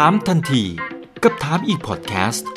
[0.00, 0.62] ถามทันที
[1.22, 2.48] กับถามอีกพอดแคสต์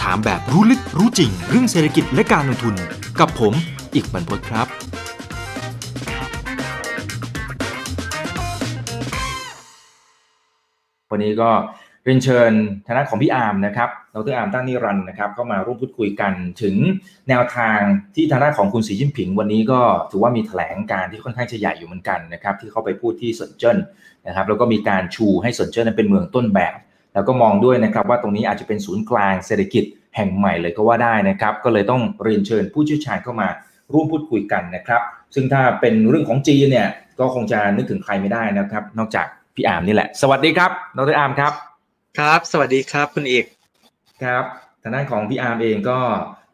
[0.00, 2.74] ถามแบบรู้ลึกรู้จริง เรื่องเศรษฐกิจและการลงทุน
[3.20, 3.54] กับผม
[3.94, 4.66] อิกบรรพตครับ
[11.10, 11.50] วันนี้ก็
[12.04, 12.52] เรียนเชิญ
[12.86, 16.76] ทางด้านของพี่อาร์มนะครับดร.อาร์มตั้งนิรันดรนะครับเข้ามาร่วมพูดคุยกันถึง
[17.28, 17.78] แนวทาง
[18.14, 19.80] ที่ทางด้านของคุณสีจิ้นผิง วันนี้ก็
[20.10, 23.78] ถือว่ามีแถลงการที่ค่อนข้างจะใหญ่อยู่เหมือนกันนะครับที่เข้าไปพูดที่สนเจิ้น
[24.26, 26.76] นะครับแล้วก็มีการชูให้สนเจิ้นนั้นเป็นเมืองต้นแบบ
[27.14, 29.84] แล้วก็มองด้วยนะครับว่าตรงนี้อาจจะเป็นศูนย์กลางเศรษฐกิจ
[30.16, 33.48] แห่งใหม่เลยก็ว่าได้นะครับ ก็เลยต้องเรียนเชิญผู้เชี่ยวชาญเข้ามา
[33.92, 35.02] ร่วมพูดคุยกันนะครับ
[35.34, 36.88] ซึ่งถ้าเป็นเรื่องของจีนเนี่ย
[37.20, 41.52] ก็คงจะนึกถึงใครไม่ได้นะครับ นอกจากพี่อาร์มนี่แหละ สวัสดีครับดรอาร์มครับ
[42.18, 43.44] ครับ สวัสดีครับคุณเอก
[44.22, 44.44] ครับ
[44.82, 45.98] ทางด้านของพี่อาร์มเองก็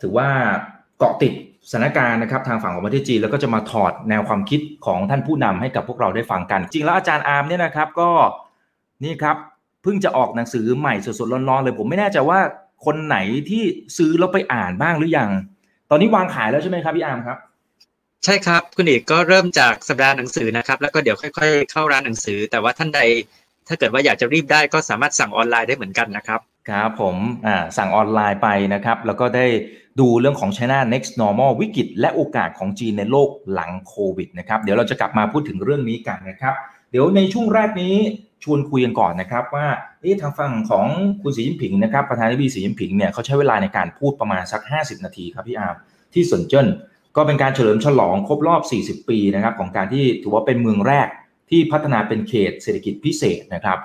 [0.03, 0.29] ถือว่า
[0.99, 1.33] เกาะติด
[1.71, 8.11] สถานการณ์นะครับทางฝั่งของประเทศจีนแล้วก็จะมาถอดแนวความคิดของท่านผู้นำให้กับพวกเราได้ฟังกัน จริงแล้วอาจารย์อาร์มเนี่ยนะครับก็
[9.05, 9.37] นี่ครับ
[9.83, 12.39] เพิ่งจะออกหนังสือใหม่สดๆร้อนๆเลย ผมไม่แน่ใจว่า
[12.85, 13.17] คนไหน
[13.51, 13.63] ที่
[13.97, 15.31] ซื้อแล้วไปอ่านบ้างหรือยัง
[15.91, 17.39] ตอนนี้วางขายแล้วใช่ไหมครับพี่อาร์มครับ
[18.25, 23.01] ใช่ครับคุณเอกก็เริ่มจากสัปดาห์หนังสือนะครับ แล้วก็เดี๋ยวค่อย ๆ เข้าร้านหนังสือ แต่ว่าท่านใด
[23.69, 27.17] ถ้าเกิดว่าอยากจะรีบได้ก็สามารถสั่งออนไลน์ได้เหมือนกันนะครับครับผม
[27.79, 29.47] สั่งออนไลน์ไปนะครับ แล้วก็ได้
[30.01, 36.55] ดูเรื่องของ China Next Normal วิกฤตและโอกาสของจีนในโลกหลังโควิดนะครับ เดี๋ยวเราจะกลับมาพูดถึงเรื่องนี้กันนะครับ
[36.91, 37.95] เดี๋ยวในช่วงแรกนี้
[38.45, 39.67] ชวนคุยกันก่อนนะครับ ว่า
[40.23, 40.87] ทางฝั่งของ
[41.23, 45.77] คุณสีจิ้นผิงนะครับประธานาธิบดีสีจิ้นผิงเนี่ยเขาใช้เวลาในการพูดประมาณสัก 50 นาทีครับพี่อาร์ม
[46.15, 46.67] ที่สนเจิ้น
[47.17, 51.09] ก็เป็นการเฉลิมฉลองครบรอบ 40 ปีนะครับของการที่ถือว่าเป็นเมืองแรก
[51.51, 53.79] ที่พัฒนาเป็นเขตเศรษฐกิจพิเศษนะครับ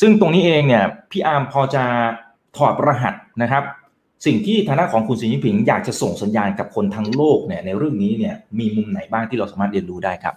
[0.00, 1.84] ซึ่งตรงนี้เองเนี่ยพี่อาร์มพอจะ
[2.56, 3.64] ถอดรหัสนะครับ
[4.26, 10.34] สิ่งที่ฐานะของคุณสีจิ้นผิงอยากจะส่งสัญญาณกับคนทั้งโลกเนี่ยในเรื่องนี้เนี่ยมีมุมไหนบ้างที่เราสามารถเรียนรู้ได้ครับ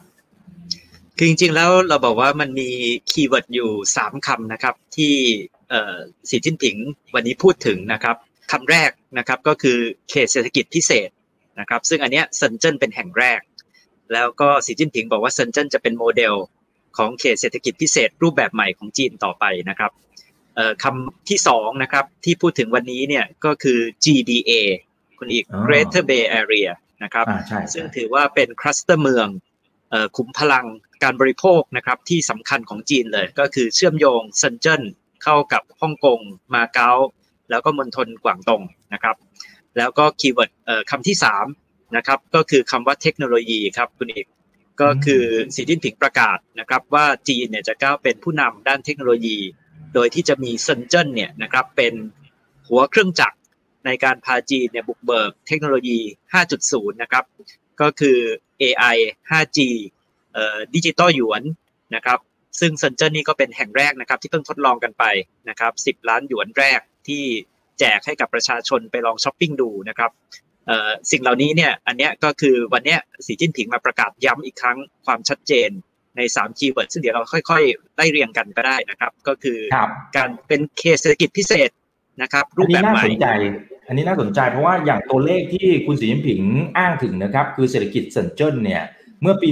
[1.17, 2.69] คือจริงๆแล้วเราบอกว่ามันมี
[3.11, 5.13] keyword อยู่สามคำนะครับที่
[6.29, 6.75] สีจิ้นผิง
[7.15, 8.15] วันนี้พูดถึงนะครับ
[8.51, 9.77] คำแรกนะครับก็คือ
[10.09, 11.09] เขตเศรษฐกิจพิเศษ
[11.59, 13.41] นะครับ ซึ่งอันเนี้ยเซินเจิ้นเป็นแห่งแรก
[14.13, 16.33] แล้วก็สีจิ้นผิงบอกว่าเซินเจิ้นจะเป็นโมเดล
[16.97, 19.91] ของเขตเศรษฐกิจพิเศษรูปแบบใหม่ของจีนต่อไปนะครับ
[20.83, 24.51] คำที่สองนะครับที่พูดถึงวันนี้เนี่ยก็คือ GBA
[25.17, 26.69] คุณอิก Greater Bay Area
[27.03, 27.25] นะครับ
[27.73, 29.27] ซึ่งถือว่าเป็น cluster เมือง
[30.17, 30.65] ขุมพลัง
[31.03, 34.81] การบริโภคนะครับที่สำคัญของจีนเลย ก็คือเชื่อมโยงเซินเจิ้น
[35.23, 36.19] เข้ากับฮ่องกง
[36.53, 36.91] มาเก๊า
[37.49, 38.61] แล้วก็มณฑลกวางตุ้ง
[38.93, 39.15] นะครับ
[39.77, 40.51] แล้วก็ keyword
[40.89, 41.45] คำที่สาม
[41.97, 44.27] นะครับก็คือคำว่าเทคโนโลยีครับคุณอิก
[44.81, 45.23] ก็คือ
[45.55, 49.37] สีจิ้นผิงประกาศนะครับว่าจีนเนี่ยจะก้าวเป็นผู้นำด้านเทคโนโลยี
[49.93, 51.93] โดยที่จะมีเซินเจิ้นเนี่ยนะครับเป็น
[52.67, 53.37] หัวเครื่องจักร
[53.85, 55.99] ในการพาจีนเนี่ยบุกเบิกเทคโนโลยี
[56.49, 57.23] 5.0 นะครับ
[57.81, 58.17] ก็คือ
[58.61, 58.97] AI
[59.29, 59.59] 5G
[60.33, 61.43] เอ่อดิจิตอลหยวน
[61.95, 62.19] นะครับ
[62.59, 65.03] ซึ่งเซินเจิ้นนี่ก็เป็นแห่งแรกนะครับ ที่เพิ่งทดลองกันไป
[65.49, 67.23] นะครับ 10 ล้านหยวนแรกที่
[67.79, 70.11] แจกให้กับประชาชนไปลองช้อปปิ้งดูนะครับ
[71.11, 75.69] สิ่งเหล่านี้เนี่ยอันเนี้ยก็คือวันเนี้ยสีจิ้นผิงมาประกาศย้ำอีกครั้งความชัดเจน
[76.17, 79.57] ใน3 keyword ซึ่งเดี๋ยวเราค่อยๆไล่เรียงกันก็ได้นะครับ ก็คือ
[80.17, 81.69] การเป็นเขตเศรษฐกิจพิเศษ
[82.21, 83.03] นะครับ รูปแบบใหม่
[83.87, 86.41] อันนี้น่าสนใจเพราะว่าอย่างตัวเลขที่คุณสีจิ้นผิง
[86.77, 88.83] อ้างถึงนะครับ คือเศรษฐกิจเซินเจิ้นเนี่ย
[89.21, 89.47] เมื่อปี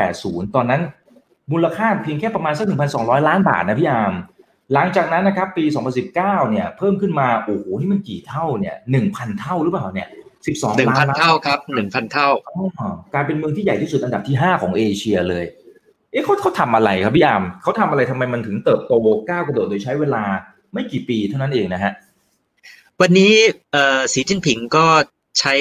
[0.00, 0.82] 1980 ตอนนั้น
[1.52, 4.14] มูลค่าเพียงแค่ประมาณสัก 1,200 ล้านบาทนะพี่อาร์ม
[4.74, 5.64] หลังจากนั้นนะครับปี
[6.06, 8.76] 2019 เนี่ยเพิ่มขึ้นมาโอ้โหนี่มันกี่เท่าเนี่ย
[9.06, 10.08] 1,000 เท่าหรือเปล่าเนี่ย
[10.48, 12.28] สิบสองหนึ่งพันเท่าครับหนึ่งพันเท่า
[13.14, 15.44] การเป็นเมืองที่ใหญ่ที่สุดอันดับที่ห้าของเอเชียเลย
[16.12, 18.92] เอ๊ะเขาเขาทำอะไรครับพี่อามเขาทำอะไรทำไมมันถึงเติบโต
[19.28, 20.22] ก้าวกระโดดโดยใช้เวลา
[20.72, 21.92] ไม่กี่ปีเท่านั้นเองนะฮะ
[23.00, 23.34] วันนี้
[24.12, 24.86] สีจิ้นผิงก็
[25.40, 25.54] ใช้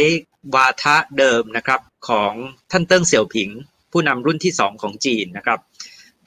[0.56, 2.34] วาทะเดิมนะครับของ
[2.72, 3.50] ท่านเติ้งเสี่ยวผิง
[3.92, 5.60] ผู้นำรุ่นที่สองของจีนนะครับ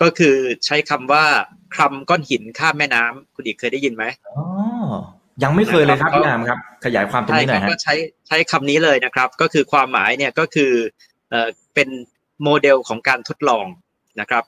[0.03, 1.25] ก็คือใช้คำว่า
[1.75, 4.45] คลำก้อนหินข้ามแม่น้ำคุณอีกเคยได้ยินไหมอ๋อ
[5.43, 7.95] ยังไม่เคยเลยครับพี่อามครับ ขยายความตรงนี้หน่อยฮะก็ใช้
[8.29, 10.73] ใช้คำนี้เลยนะครับ ก็คือความหมายเนี่ยก็คือ
[11.31, 11.89] เอ่อเป็น
[12.43, 13.67] โมเดลของการทดลอง
[14.21, 14.45] นะครับ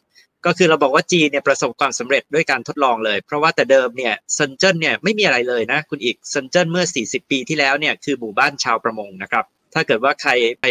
[0.46, 10.30] ก็คือเราบอกว่าจีนเนี่ยประสบความสำเร็จด้วยการทดลองเลย เพราะว่าแต่เดิมเนี่ยเซนเจิ้นเนี่ยไม่มีอะไรเลยนะ คุณอีกเซนเจิ้นเมื่อ 40 ปีที่แล้วเนี่ยคือหมู่บ้านชาวประมงนะครับ ถ้าเกิดว่าใคร
[10.60, 10.66] ไป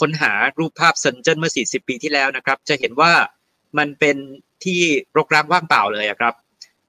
[0.00, 3.12] ค้นหารูปภาพเซนเจิ้นเมื่อ 40 ปีที่แล้วนะครับ จะเห็นว่า
[3.78, 4.16] มันเป็น
[4.64, 4.80] ที่
[5.16, 6.34] รกร้างว่างเปล่าเลยครับ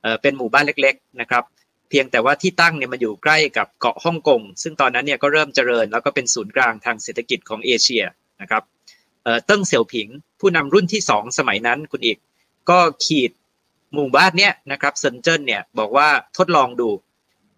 [0.02, 1.44] เออเป็นหมู่บ้านเล็ก ๆนะครับ
[1.92, 8.04] เพียงแต่ว่าที่ตั้งเนี่ยมันอยู่ใกล้กับเกาะฮ่องกง ซึ่งตอนนั้นเนี่ยก็เริ่มเจริญ แล้วก็เป็นศูนย์กลางทางเศรษฐกิจของเอเชีย
[8.42, 8.64] นะครับ
[9.46, 10.08] เติ้งเสี่ยวผิง
[10.40, 12.18] ผู้นำรุ่นที่สองสมัยนั้นคุณอีก
[12.70, 13.32] ก็ขีด
[13.94, 16.90] หมู่บ้านเนี่ยนะครับเซินเจิ้นเนี่ยบอกว่าทดลองดู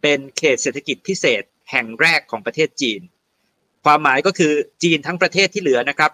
[0.02, 3.02] เป็นเขตเศรษฐกิจพิเศษแห่งแรกของประเทศจีน
[3.86, 4.54] ความหมายก็คือ
[4.84, 6.12] จีนทั้งประเทศที่เหลือนะครับ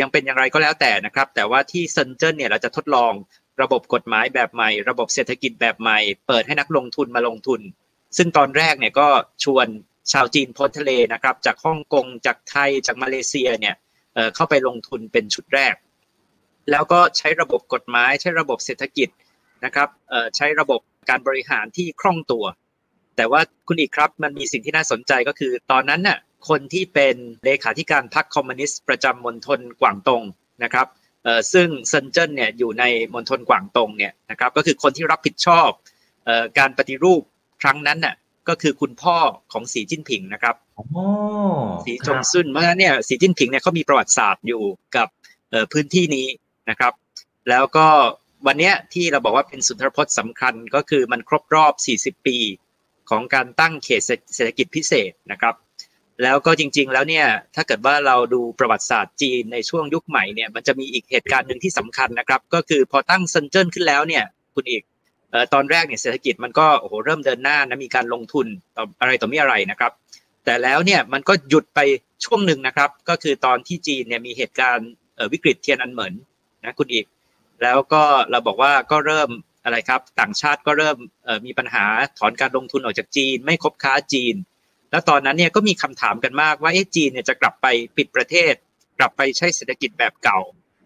[0.00, 3.12] ยังเป็นอย่างไรก็แล้วแต่นะครับ แต่ว่าที่เซินเจิ้นเนี่ยเราจะทดลอง
[3.62, 7.60] ระบบกฎหมายแบบใหม่ ระบบเศรษฐกิจแบบใหม่ เปิดให้นักลงทุนมาลงทุน
[8.16, 9.08] ซึ่งตอนแรกเนี่ยก็
[9.44, 9.66] ชวน
[10.12, 13.74] ชาวจีนพ้นทะเลนะครับ จากฮ่องกงจากไทยจากมาเลเซียเนี่ย
[14.34, 15.74] เข้าไปลงทุนเป็นชุดแรก
[16.70, 19.08] แล้วก็ใช้ระบบกฎหมายใช้ระบบเศรษฐกิจ
[19.64, 19.88] นะครับ
[20.36, 22.44] ใช้ระบบการบริหารที่คล่องตัว
[23.16, 26.18] แต่ว่าคุณอีกครับมันมีสิ่งที่น่าสนใจก็คือ ตอนนั้นน่ะ
[26.48, 30.22] คนที่เป็นเลขาธิการพรรคคอมมิวนิสต์ประจำมณฑลกวางตง
[30.62, 30.86] นะครับ
[31.52, 32.84] ซึ่งเซินเจิ้นเนี่ยอยู่ใน
[33.14, 35.70] มณฑลกวางตงเนี่ยนะครับก็คือคนที่รับผิดชอบ
[36.58, 37.22] การปฏิรูป
[37.62, 38.14] ครั้งนั้นน่ะ
[38.48, 39.16] ก็คือคุณพ่อ
[39.52, 40.54] ของสีจิ้นผิงนะครับ
[41.84, 44.62] สีจงซุนเพราะฉะนั้นเนี่ยสีจิ้นผิงเนี่ยเขามีประวัติศาสตร์อยู่
[44.96, 45.08] กับ
[45.72, 46.26] พื้นที่นี้
[46.70, 46.92] นะครับ
[47.48, 47.86] แล้วก็
[48.46, 51.72] วันนี้ที่เราบอกว่าเป็นสุนทรพจน์สำคัญก็คือมันครบรอบ
[52.18, 52.36] 40 ปี
[53.10, 54.02] ของการตั้งเขต
[54.34, 55.54] เศรษฐกิจพิเศษนะครับ
[56.22, 64.24] แล้วก็จริง ๆ แล้วเนี่ยถ้าเกิดว่าเราดูประวัติศาสตร์จีนในช่วงยุคใหม่เนี่ยมันจะมีอีกเหตุการณ์หนึ่งที่สำคัญนะครับ ก็คือพอตั้งเซินเจิ้นขึ้นแล้วเนี่ย
[64.54, 64.82] คุณอีก
[65.54, 68.46] ตอนแรกเนี่ยเศรษฐกิจมันก็โอ้โหเริ่มเดินหน้านะมีการลงทุน
[68.76, 69.92] ต่ออะไรต่อมีอะไรนะครับ
[70.44, 71.80] แต่แล้วเนี่ยมันก็หยุดไป
[72.24, 74.90] ช่วงหนึ่งนะครับ ก็คือตอนที่จีนเนี่ยมีเหตุการณ์
[75.32, 76.14] วิกฤตเทียนอันเหมิน
[76.64, 77.06] นะคุณอีก
[77.62, 79.30] แล้วก็เราบอกว่าก็เริ่ม
[79.64, 80.96] อะไรครับ ต่างชาติก็เริ่ม
[81.46, 81.84] มีปัญหา
[82.18, 84.34] ถอนการลงทุนออกจากจีน ไม่คบค้าจีน
[84.96, 87.66] แล้วตอนนั้นเนี่ยก็มีคำถามกันมากว่าเอ๊ะจีนเนี่ยจะกลับไป
[87.96, 88.54] ปิดประเทศ
[88.98, 90.40] กลับไปใช้เศรษฐกิจแบบเก่า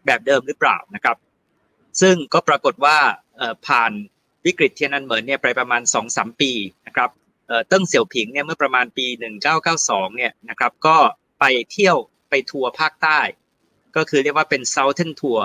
[0.07, 1.17] แบบเดิมหรือเปล่านะครับ
[2.01, 2.97] ซึ่งก็ปรากฏว่า
[3.67, 3.93] ผ่าน
[4.47, 6.53] วิกฤตเทียนันเหมินเนี่ยไปประมาณ 2-3 ปี
[6.87, 7.11] นะครับ
[7.69, 9.07] เติ้งเสี่ยวผิงเนี่ยเมื่อประมาณปี
[9.63, 10.97] 1992 เนี่ยนะครับก็
[11.41, 11.97] ไปเที่ยว
[12.31, 13.21] ไปทัวร์ภาคใต้
[13.97, 15.43] ก็คือเรียกว่าเป็น Southern Tour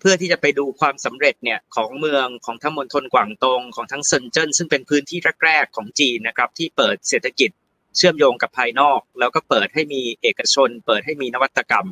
[0.00, 7.50] เพื่อที่จะไปดูความสำเร็จเนี่ยของเมืองของทั้งมณฑลกวางตุ้งของทั้งเซินเจิ้นซึ่งเป็นพื้นที่แรกๆของจีนนะครับที่เปิดเศรษฐกิจ
[7.96, 11.86] เชื่อมโยงกับภายนอก แล้วก็เปิดให้มีเอกชน เปิดให้มีนวัตกรรม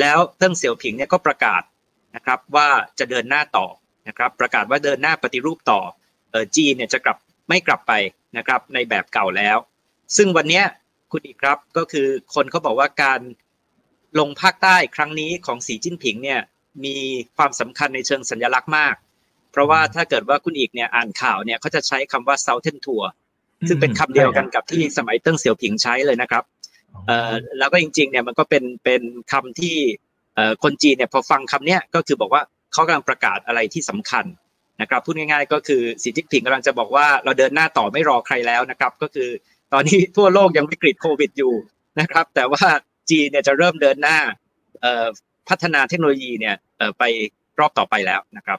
[0.00, 1.62] แล้วเติ้งเสี่ยวผิงเนี่ยก็ประกาศ
[2.16, 2.68] นะครับว่า
[2.98, 3.66] จะเดินหน้าต่อ
[4.08, 5.80] นะครับประกาศว่าเดินหน้าปฏิรูปต่อ
[6.30, 7.16] เออจีนเนี่ยจะกลับ
[7.48, 7.92] ไม่กลับไป
[8.36, 9.56] นะครับในแบบเก่าแล้ว
[10.16, 10.62] ซึ่งวันนี้
[11.12, 13.20] คุณอีกครับก็คือคนเขาบอกว่าการ
[14.18, 16.40] ลงภาคใต้ครั้งนี้ของสีจิ้นผิงเนี่ย
[16.84, 16.96] มี
[17.36, 18.94] ความสำคัญในเชิงสัญลักษณ์มาก
[19.52, 23.04] เพราะว่าถ้าเกิดว่าคุณอีกเนี่ยอ่านข่าวเนี่ยเขาจะใช้คำว่า Southern Tour
[23.68, 26.44] ซึ่งเป็นคำเดียวกันกับที่สมัยเติ้งเสี่ยวผิงใช้เลยนะครับ
[27.06, 29.02] เอ่อแล้วก็จริงๆเนี่ยมันก็เป็นเป็น
[29.32, 29.76] คำที่
[30.34, 34.24] เอ่อคนจีนเนี่ยพอฟังคำเนี้ยก็คือบอกว่าเขากำลังประกาศอะไรที่สำคัญ
[34.80, 39.28] นะครับพูดง่ายๆ ก็คือสีจิ้นผิงกำลังจะบอกว่าเราเดินหน้าต่อไม่รอใครแล้วนะครับ ก็คือ
[39.72, 41.54] ตอนนี้ทั่วโลกยังวิกฤตโควิดอยู่
[42.00, 42.64] นะครับ แต่ว่า
[43.10, 44.18] จีนเนี่ยจะเริ่มเดินหน้า
[45.48, 46.54] พัฒนาเทคโนโลยีเนี่ย
[46.98, 47.02] ไป
[47.58, 48.58] รอบต่อไปแล้วนะครับ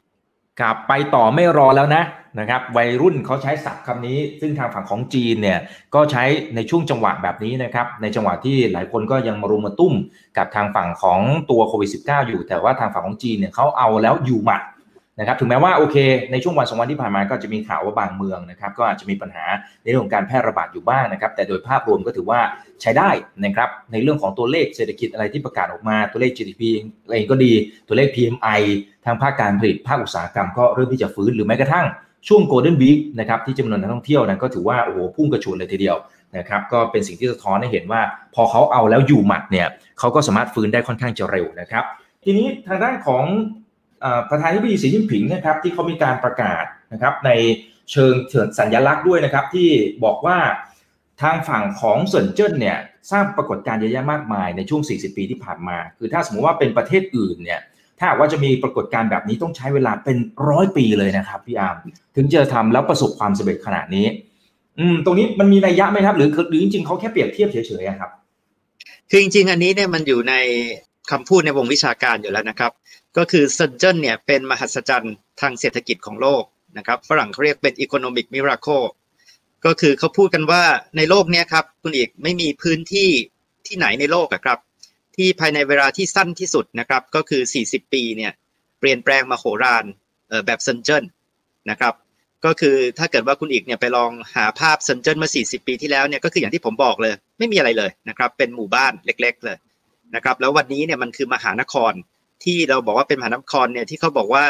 [0.60, 2.02] ครับไปต่อไม่รอแล้วนะ
[2.38, 5.58] นะครับวัยรุ่นเขาใช้ศัพท์คำนี้ ซึ่งทางฝั่งของจีนเนี่ย
[5.94, 6.24] ก็ใช้
[6.54, 9.94] ในช่วงจังหวะแบบนี้นะครับในจังหวะที่หลายคนก็ยังมารุมมาตุ้ม
[10.36, 11.20] กับทางฝั่งของ
[11.50, 14.62] ตัวโควิด -19 อยู่ แต่ว่าทางฝั่งของจีนเนี่ยเขาเอาแล้วอยู่หมัด
[15.18, 15.96] นะครับถึงแม้ว่าโอเค
[16.32, 19.44] ในช่วงวันสองวันที่ผ่านมาก็จะมีข่าวว่าบางเมืองนะครับก็อาจจะมีปัญหา
[19.82, 22.40] ในเรื่องของการแพร่ระบาดอยู่บ้างนะครับแต่โดยภาพรวมก็ถือว่า
[22.82, 23.10] ใช้ได้
[23.44, 26.62] นะครับในเรื่องของตัวเลขเศรษฐกิจอะไรที่ประกาศออกมาตัวเลข GDP
[27.14, 27.52] เองก็ดี
[27.88, 28.60] ตัวเลข PMI
[29.04, 31.86] ทางภาคการผลิตภาคอุตสาหกรรมก็เริ่มที่จะฟื้นหรือแม้กระทั่ง
[32.28, 35.96] ช่วง Golden Week นะครับที่จำนวนนักท่องเที่ยวนั้นก็ถือว่าโอ้โหพุ่งกระฉูดเลยทีเดียว
[36.36, 38.02] นะครับก็เป็นสิ่งที่สะท้อนให้เห็นว่า
[38.34, 39.68] พอเขาเอาแล้วอยู่หมัดเนี่ย
[39.98, 41.84] เขาก็สามารถฟื้นได้ค่อนข้างจะเร็วนะครับ
[42.24, 43.24] ทีนี้ทางด้านของ
[44.30, 47.30] ประธานาธิบดีสีจิ้นผิงนะครับที่เขามีการประกาศนะครับใน
[47.92, 49.68] เชิงเถิดสัญลักษณ์ด้วยนะครับที่
[50.04, 50.38] บอกว่า
[51.22, 52.78] ทางฝั่งของเซินเจิ้นเนี่ย
[53.10, 57.60] สร้างปรากฏการณ์เยอะแยะมากมายในช่วง 40 ปีที่ผ่านมา คือถ้าสมมติว่าเป็นประเทศอื่นเนี่ย
[57.98, 60.16] ถ้าว่าจะมีปรากฏการณ์แบบนี้ต้องใช้เวลาเป็น
[60.48, 61.76] ร้อยปีเลยนะครับพี่อาร์ม
[62.16, 64.06] ถึงจะทำแล้วประสบความสำเร็จขนาดนี้
[64.78, 68.10] อืม ตรงนี้มันมีนัยยะไหมครับ หรือหรือจริงๆเขาแค่เปรียบเทียบเฉยๆครับ
[69.10, 70.34] คือจริงๆ อันนี้เนี่ยมันอยู่ใน
[71.10, 72.72] คำพูดในวงวิชาการอยู่แล้วนะครับ
[73.16, 76.44] ก็คือเซินเจิ้นเนี่ยเป็นมหัศจรรย์ทางเศรษฐกิจของโลก
[76.78, 78.68] นะครับฝรั่งเขาเรียกเป็น economic miracle
[79.64, 80.62] ก็คือเขาพูดกันว่า
[80.96, 83.08] ในโลกนี้ครับคุณอิกไม่มีพื้นที่
[83.66, 84.58] ที่ไหนในโลกครับ
[85.16, 88.32] ที่ภายในเวลาที่สั้นที่สุดนะครับก็คือ 40 ปีเนี่ย
[88.78, 89.84] เปลี่ยนแปลงมโหฬาร
[90.46, 91.04] แบบเซินเจิ้น
[91.70, 91.94] นะครับ
[92.44, 99.56] ก็คือถ้าเกิดว่าคุณอิกเนี่ยไปลองหาภาพเซินเจิ้นเมื่อ 40 ปีที่แล้วเนี่ยก็คืออย่างที่ผมบอกเลย ไม่มีอะไรเลยนะครับเป็นหมู่บ้านเล็ก ๆ เลย
[100.14, 101.92] นะครับแล้ววันนี้เนี่ยมันคือมหานคร
[102.44, 104.44] ที่เราบอกว่าเป็นมหานครเนี่ยที่เขาบอกว่า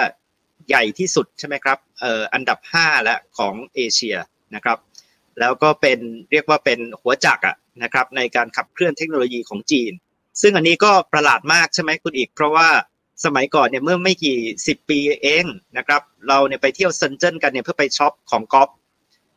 [0.68, 4.16] ใหญ่ที่สุดใช่ไหมครับเอ่ออันดับ5และของเอเชีย
[4.54, 4.78] นะครับ
[5.40, 5.98] แล้วก็เป็น
[6.32, 9.92] เรียกว่าเป็นหัวจักรอะนะครับในการขับเคลื่อนเทคโนโลยีของจีน
[10.40, 12.68] ซึ่งอันนี้ก็ประหลาดมากใช่ไหมคุณอิก เพราะว่า
[13.24, 15.44] สมัยก่อนเนี่ยเมื่อไม่กี่สิบปีเอง
[15.76, 18.68] นะครับเราเนี่ยไปเที่ยวเซินเจิ้นกันเนี่ยเพื่อไปช็อปของก๊อป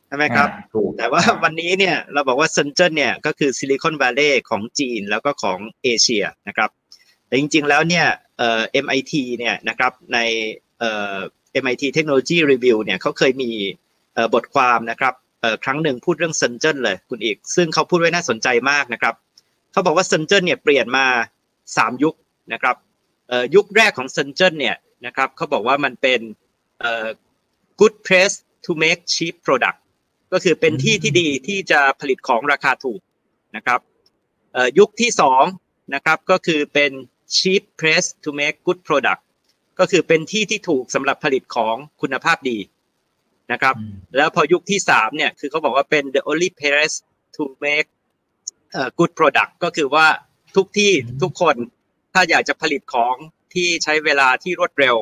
[0.08, 0.50] ใช่ไหมครับ
[0.98, 6.70] แต่ว่าวันนี้เนี่ยเราบอกว่าเซินเจิ้นเนี่ยก็คือ Silicon Valley ของจีนแล้วก็ของเอเชียนะครับ
[7.28, 8.06] แต่จริงๆแล้วเนี่ย
[8.38, 10.18] เอ่อ MIT เนี่ยนะครับใน
[10.80, 11.18] เอ่อ
[11.64, 13.52] MIT Technology Review เนี่ยเขาเคยมี
[14.34, 15.14] บทความนะครับ
[15.64, 19.16] ครั้งหนึ่งพูดเรื่องเซนเจนเลยคุณอีก ซึ่งเขาพูดไว้น่าสนใจมากนะครับ
[19.72, 21.06] เขาบอกว่าเซนเจนเนี่ยเปลี่ยนมา
[21.56, 22.16] 3 ยุค
[22.54, 22.76] นะครับ
[23.56, 26.22] ยุคแรกของเซนเจนเนี่ยนะครับเขาบอกว่ามันเป็น
[27.80, 28.36] good place
[28.66, 29.80] to make cheap product
[30.34, 33.02] ก็คือเป็นที่ที่ดีที่จะผลิตของราคาถูก
[33.56, 33.80] นะครับ
[34.80, 35.44] ยุคที่สอง
[35.96, 36.92] นะครับก็คือเป็น
[37.38, 39.22] cheap place to make good product
[39.80, 42.58] ก็คือเป็นที่ที่ถูกสำหรับผลิตของคุณภาพดี
[43.52, 43.76] นะครับ
[44.18, 46.96] แล้วพอยุคที่สามเนี่ยคือเขาบอกว่าเป็น the only place
[47.36, 47.88] to make
[48.98, 50.08] good product ก็คือว่า
[50.56, 51.56] ทุกที่ทุกคน
[52.14, 53.16] ถ้าอยากจะผลิตของ
[53.54, 54.96] ที่ใช้เวลาที่รวดเร็ว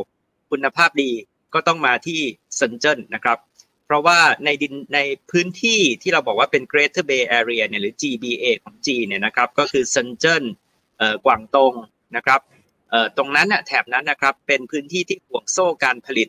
[0.52, 1.12] คุณภาพดี
[1.54, 2.20] ก็ต้องมาที่
[2.58, 3.38] เซนเจนนะครับ
[3.86, 5.00] เพราะว่าในดินใน
[5.32, 10.44] พื้นที่ที่เราบอกว่าเป็น Greater Bay Area เนี่ยหรือ GBA ของจีนเนี่ยนะครับ ก็คือเซนเจน
[11.26, 11.74] กวางตง
[12.16, 12.40] นะครับ
[13.18, 16.28] ตรงนั้นน่ะแถบนั้นนะครับเป็นพื้นที่ที่ห่วงโซ่การผลิต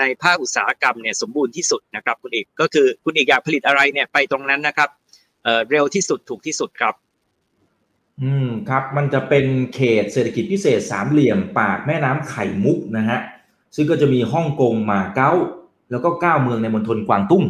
[0.00, 4.88] ในภาคอุตสาหกรรมเนี่ยสมบูรณ์ที่สุดนะครับคุณเอกก็คือคุณเอกอยากผลิตอะไรเนี่ยไปตรงนั้นนะครับ
[5.70, 6.94] เร็วที่สุดถูกที่สุดครับ
[8.22, 13.18] อืมครับมันจะเป็นเขตเศรษฐกิจพิเศษสามเหลี่ยมปากแม่น้ำไข่มุกนะฮะ
[13.76, 15.32] ซึ่งก็จะมีฮ่องกงมาเก๊า
[15.90, 17.44] แล้วก็เก้าเมืองในมณฑลกวางตุ้ง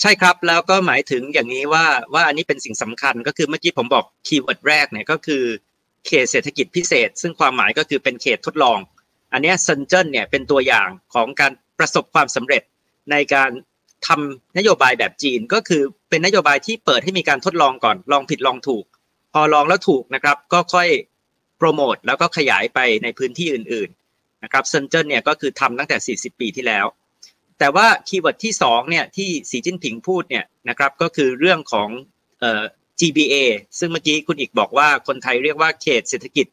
[0.00, 5.42] ใช่ครับแล้วก็หมายถึงอย่างนี้ว่าว่าอันนี้เป็นสิ่งสำคัญก็คือเมื่อกี้ผมบอก keyword แรกเนี่ยก็คือ
[6.06, 8.78] เขตเศรษฐกิจพิเศษ ซึ่งความหมายก็คือเป็นเขตทดลอง
[9.32, 12.62] อันนี้เซินเจิ้นเนี่ยเป็นตัวอย่างของการประสบความสำเร็จ
[13.10, 13.50] ในการ
[14.06, 18.84] ทำนโยบายแบบจีนก็คือเป็นนโยบายที่เปิดให้มีการทดลองก่อนลองผิดลองถูก
[19.32, 20.88] พอลองแล้วถูกนะครับก็ค่อย
[21.58, 26.86] โปรโมทแล้วก็ขยายไปในพื้นที่อื่นๆนะครับเซินเจิ้นเนี่ยก็คือทำตั้งแต่ 40 ปีที่แล้ว
[27.58, 31.88] แต่ว่า keyword ที่2เนี่ยที่สีจิ้นผิงพูดเนี่ยนะครับก็คือเรื่องของ
[33.00, 33.34] GBA
[33.78, 36.46] ซึ่งเมื่อกี้คุณอิกบอกว่าคนไทยเรียกว่าเขตเศรษฐกิจ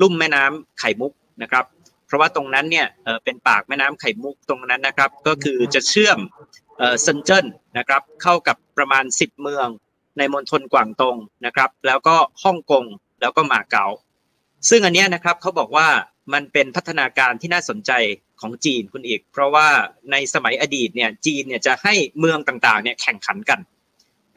[0.00, 1.12] ลุ่มแม่น้ำไข่มุก
[1.42, 1.64] นะครับ
[2.06, 2.86] เพราะว่าตรงนั้นเนี่ย
[3.24, 6.18] เป็นปากแม่น้ำไข่มุกตรงนั้นนะครับ ก็คือจะเชื่อม
[7.02, 7.46] เซินเจิ้น
[7.78, 9.68] นะครับ เข้ากับประมาณ 10 เมือง
[10.18, 11.16] ในมณฑลกวางตง
[11.46, 12.84] นะครับ แล้วก็ฮ่องกง
[13.20, 13.86] แล้วก็มาเก๊า
[14.68, 15.88] ซึ่งอันนี้นะครับเขาบอกว่า
[16.32, 17.92] มันเป็นพัฒนาการที่น่าสนใจ
[18.40, 19.68] ของจีนคุณอีก เพราะว่า
[20.10, 23.60] ในสมัยอดีตเนี่ยจีนเนี่ยจะให้เมืองต่างๆเนี่ยแข่งขันกัน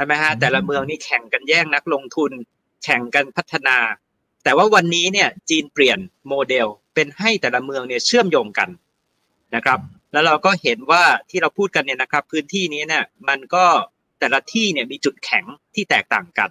[0.01, 2.31] ช่ไหมฮะแต่ละเมืองนี่แข่งกันแย่งนักลงทุน
[2.83, 3.77] แข่งกันพัฒนา
[4.43, 8.69] แต่ว่าวันนี้เนี่ยจีนเปลี่ยนโมเดลเป็นให้แต่ละเมืองเนี่ยเชื่อมโยงกัน
[9.55, 9.79] นะครับ
[10.11, 13.65] แล้วเราก็เห็นว่าที่เราพูดกันเนี่ยนะครับ พื้นที่นี้เนี่ยมันก็
[14.19, 16.49] แต่ละที่เนี่ยมีจุดแข็งที่แตกต่างกัน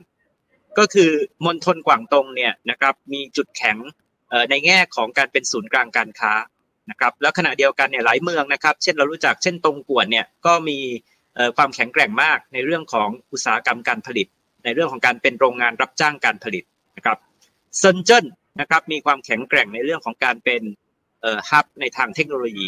[0.78, 1.10] ก็คือ
[1.44, 3.76] มณฑลกวางตงเนี่ยนะครับมีจุดแข็ง
[4.50, 6.32] ในแง่ของการเป็นศูนย์กลางการค้า
[6.90, 10.78] นะครับแล้วขณะเดียวกันเนี่ยหลายเมืองนะครับ เช่นเรารู้จักเช่นตรงกวนเนี่ยก็มี
[11.56, 14.26] ความแข็งแกร่งมากในเรื่องของอุตสาหกรรมการผลิต
[14.64, 16.64] ในเรื่องของการเป็นโรงงานรับจ้างการผลิต
[16.96, 17.18] นะครับ
[17.78, 18.24] เซนเจน
[18.60, 20.62] นะครับมีความแข็งแกร่งในเรื่องของการเป็น
[21.50, 22.66] ฮับในทางเทคโนโลยี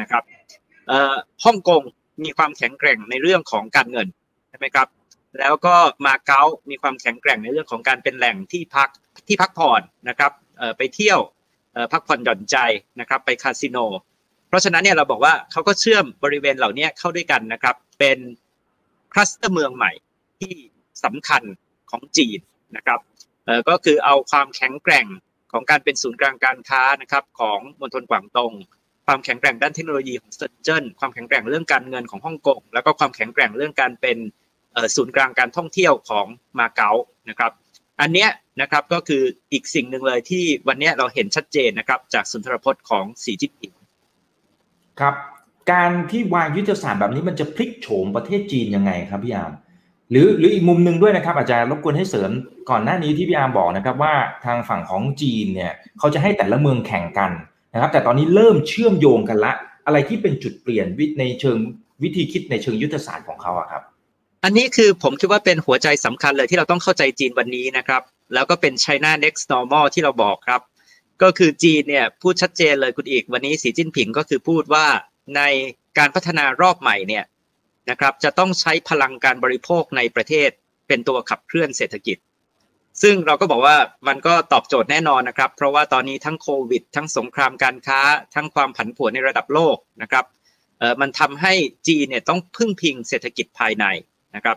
[0.00, 0.22] นะครับ
[1.44, 1.82] ฮ่องกง
[2.24, 4.08] มีความแข็งแกร่งในเรื่องของการเงิน
[4.48, 4.88] ใช่ไหมครับ
[5.38, 5.74] แล้วก็
[6.06, 8.88] มาเก๊ามีความแข็งแกร่งในเรื่องของการเป็นแหล่งที่พัก
[9.28, 10.32] ที่พักผ่อนนะครับ
[10.78, 11.20] ไปเที่ยว
[11.92, 12.56] พักผ่อนหย่อนใจ
[13.00, 13.78] นะครับไปคาสิโน
[14.48, 18.20] เพราะฉะนั้นเนี่ยเราบอกว่าเขาก็เชื่อมบริเวณเหล่านี้เข้าด้วยกันนะครับ เป็น
[19.12, 19.92] คลัสเตอร์เมืองใหม่
[20.40, 20.54] ที่
[21.04, 21.42] สำคัญ
[21.90, 22.38] ของจีน
[22.76, 23.00] นะครับ
[23.44, 25.06] เอ่อก็คือเอาความแข็งแกร่ง
[25.52, 28.52] ของการเป็นศูนย์กลางการค้านะครับของมณฑลกวางตง
[29.06, 34.18] ความแข็งแกร่งด้านเทคโนโลยีของเซินเจิ้นความแข็งแกร่งเรื่องการเงินของฮ่องกงแล้วก็ความแข็งแกร่งเรื่องการเป็น
[34.96, 36.26] ศูนย์กลางการท่องเที่ยวของ
[36.58, 36.90] มาเก๊า
[37.28, 37.52] นะครับ
[38.00, 38.30] อันเนี้ย
[38.60, 43.72] นะครับก็คืออีกสิ่งหนึ่งเลยที่วันนี้เราเห็นชัดเจนนะครับจากสุนทรพจน์ของสีจิ้นผิง
[45.00, 45.14] ครับ
[45.70, 49.52] การที่วางยุทธศาสตร์แบบนี้มันจะพลิกโฉมประเทศจีนยังไงครับพี่อาม
[50.10, 52.30] หรือหรืออีกมุมหนึ่งด้วยนะครับ อาจารย์รบกวนให้เสริม
[52.70, 54.14] ก่อนหน้านี้ที่พี่อาร์มบอกนะครับว่า
[54.44, 57.30] ทางฝั่งของจีนเนี่ยเขาจะให้แต่ละเมืองแข่งกัน
[57.74, 59.52] นะครับ แต่ตอนนี้เริ่มเชื่อมโยงกันละ
[59.86, 61.58] อะไรที่เป็นจุดเปลี่ยนวิในเชิง
[62.02, 63.82] วิธีคิดในเชิงยุทธศาสตร์ของเขาอะครับ
[64.44, 68.02] อันนี้คือผมคิดว่าเป็นหัวใจสำคัญเลยที่เราต้องเข้าใจจีนวันนี้นะครับ
[68.34, 70.60] แล้วก็เป็น China Next Normal ที่เราบอกครับ
[71.22, 74.86] ก็คือจีนเนี่ยพูดชัดเจนเลยคุณอีกวันนี้สีจิ้นผิงก็คือพูดว่า
[75.36, 75.42] ใน
[75.98, 77.24] การพัฒนารอบใหม่เนี่ย
[77.90, 80.50] นะครับจะต้องใช้พลังการบริโภคในประเทศ
[80.88, 82.18] เป็นตัวขับเคลื่อนเศรษฐกิจ
[83.02, 83.76] ซึ่งเราก็บอกว่า
[84.08, 88.00] มันก็ตอบโจทย์แน่นอนนะครับ เพราะว่าตอนนี้ทั้งโควิด ทั้งสงครามการค้า
[88.34, 90.24] ทั้งความผันผวนในระดับโลกนะครับ
[90.78, 91.52] เออมันทำให้
[91.88, 93.84] จีนเนี่ยต้องพึ่งพิงเศรษฐกิจภายใน
[94.36, 94.56] นะครับ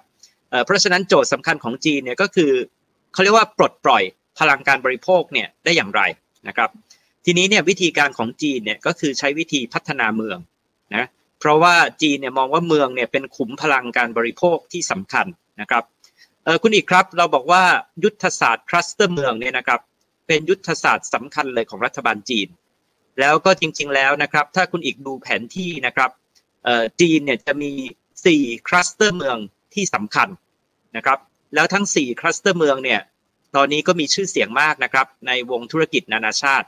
[0.50, 2.52] เออเพราะฉะนั้นโจทย์สำคัญของจีนเนี่ยก็คือ
[3.14, 4.04] เขาเรียกว่าปลดปล่อย
[4.40, 6.02] พลังการบริโภคเนี่ยได้อย่างไร
[6.48, 6.70] นะครับ
[7.26, 10.38] ทีนี้เนี่ยวิธีการของจีนเนี่ยก็คือใช้วิธีพัฒนาเมือง
[11.46, 15.28] เพราะว่าจีนเนี่ยมองว่าเมืองเนี่ยเป็นขุมพลังการบริโภคที่สำคัญ
[15.62, 15.84] นะครับ
[16.44, 17.64] เออคุณอิกครับเราบอกว่า
[18.04, 19.80] ยุทธศาสตร์ cluster เมืองเนี่ยนะครับ
[20.28, 22.48] เป็นยุทธศาสตร์สำคัญเลยของรัฐบาลจีน
[23.20, 26.10] แล้วก็จริง ๆแล้วนะครับ ถ้าคุณอิกดูแผนที่นะครับ
[27.02, 27.72] จีนเนี่ยจะมี
[28.20, 29.38] 4 cluster เมือง
[29.74, 30.30] ที่สำคัญ
[30.96, 31.20] นะครับ
[31.56, 33.02] แล้วทั้ง 4 cluster เมืองเนี่ย
[33.56, 36.68] ตอนนี้ก็มีชื่อเสียงมากนะครับในวงธุรกิจนานาชาติ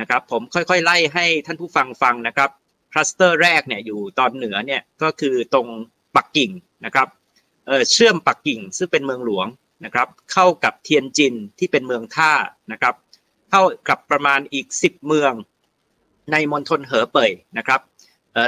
[0.00, 2.50] นะครับผมค่อยๆ ไล่ให้ท่านผู้ฟังฟังนะครับ
[2.96, 5.66] cluster แรกเนี่ยอยู่ตอนเหนือเนี่ยก็คือตรง
[6.16, 6.50] ปักกิ่ง
[6.84, 7.08] นะครับ
[7.92, 9.46] เชื่อมปักกิ่งซึ่งเป็นเมืองหลวง
[9.84, 12.32] นะครับเข้ากับเทียนจินที่เป็นเมืองท่า
[12.72, 12.94] นะครับ
[13.50, 15.32] เข้ากับประมาณอีก 10 เมือง
[16.32, 17.80] ในมณฑลเหอเป่ยนะครับ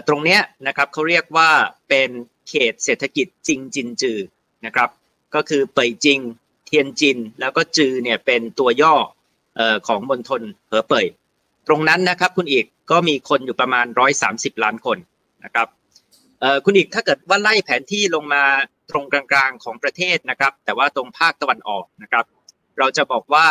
[0.09, 1.51] ตรงเนี้ยนะครับเขาเรียกว่า
[1.89, 2.11] เป็น
[2.49, 4.19] เขตเศรษฐกิจจิงจินจือ
[4.67, 4.91] นะครับ
[5.35, 6.19] ก็คือเป่ยจิง
[6.67, 8.95] เทียนจิน แล้วก็จือเนี่ยเป็นตัวย่อ
[9.89, 11.07] ของมณฑลเหอเป่ย
[11.69, 13.87] ตรงนั้นนะครับคุณอีกก็มีคนอยู่ประมาณ
[14.25, 14.99] 130 ล้านคน
[15.45, 15.69] นะครับ
[16.65, 18.45] คุณอีกถ้าเกิดว่าไล่แผนที่ลงมา
[18.91, 22.25] ตรงกลางๆของประเทศนะครับ แต่ว่าตรงภาคตะวันออกนะครับ
[22.79, 23.47] เราจะบอกว่า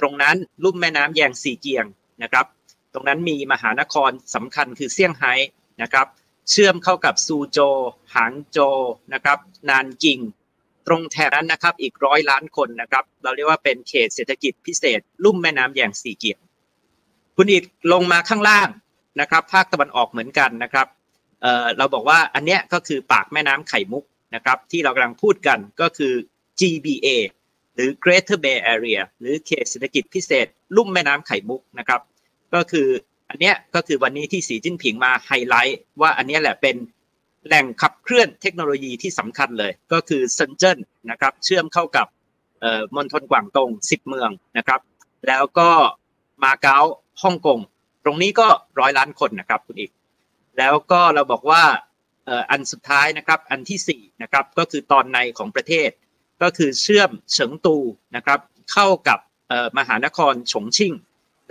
[0.00, 1.86] ตรงนั้นลุ่มแม่น้ำแยงซีเกียง
[2.22, 2.46] นะครับ
[2.94, 5.32] ตรงนั้นมีมหานครสำคัญคือเซี่ยงไฮ้
[5.82, 6.06] นะครับ
[6.50, 7.58] เชื่อมเข้ากับซูโจ
[8.14, 8.58] หางโจ
[9.14, 10.18] นะครับ นานกิง
[10.86, 16.38] ตรงแถบนั้นนะครับอีกร้อยล้านคนนะครับ เราเรียกว่าเป็นเขตเศรษฐกิจพิเศษ ลุ่มแม่น้ำแยงสีเกียง
[17.36, 18.68] คุณอิดลงมาข้างล่าง
[19.20, 20.86] นะครับ ภาคตะวันออกเหมือนกันนะครับ
[21.42, 26.12] เเราบอกว่าอันเนี้ยก็คือปากแม่น้ำไข่มุกนะครับ ที่เรากำลังพูดกันก็คือ
[26.60, 27.08] GBA
[27.74, 30.46] หรือ Greater Bay Area หรือเขตเศรษฐกิจพิเศษ
[30.76, 32.00] ลุ่มแม่น้ำไข่มุกนะครับ
[32.54, 32.88] ก็คือ
[33.28, 36.76] อันเนี้ยก็คือวันนี้ที่สีจิ้นผิงมาไฮไลท์ว่าอันเนี้ยแหละเป็น
[37.46, 40.78] แหล่งขับเคลื่อนเทคโนโลยีที่สำคัญเลย ก็คือเซนเจิ้น
[41.10, 42.06] นะครับเชื่อมเข้ากับ
[42.96, 44.80] มณฑลกวางตง10 เมืองนะครับ
[45.26, 45.70] แล้วก็
[46.44, 46.78] มาเก๊า
[47.22, 47.58] ฮ่องกง
[48.04, 48.46] ตรงนี้ก็
[48.80, 49.90] ร้อยล้านคนนะครับคุณอีก
[50.58, 51.62] แล้วก็เราบอกว่า
[52.50, 55.90] อันสุดท้ายนะครับอันที่4นะครับก็คือตอนในของประเทศ
[56.42, 57.76] ก็คือเชื่อมเฉิงตู
[58.16, 58.40] นะครับ
[58.72, 59.18] เข้ากับ
[59.78, 60.92] มหานครฉงชิ่ง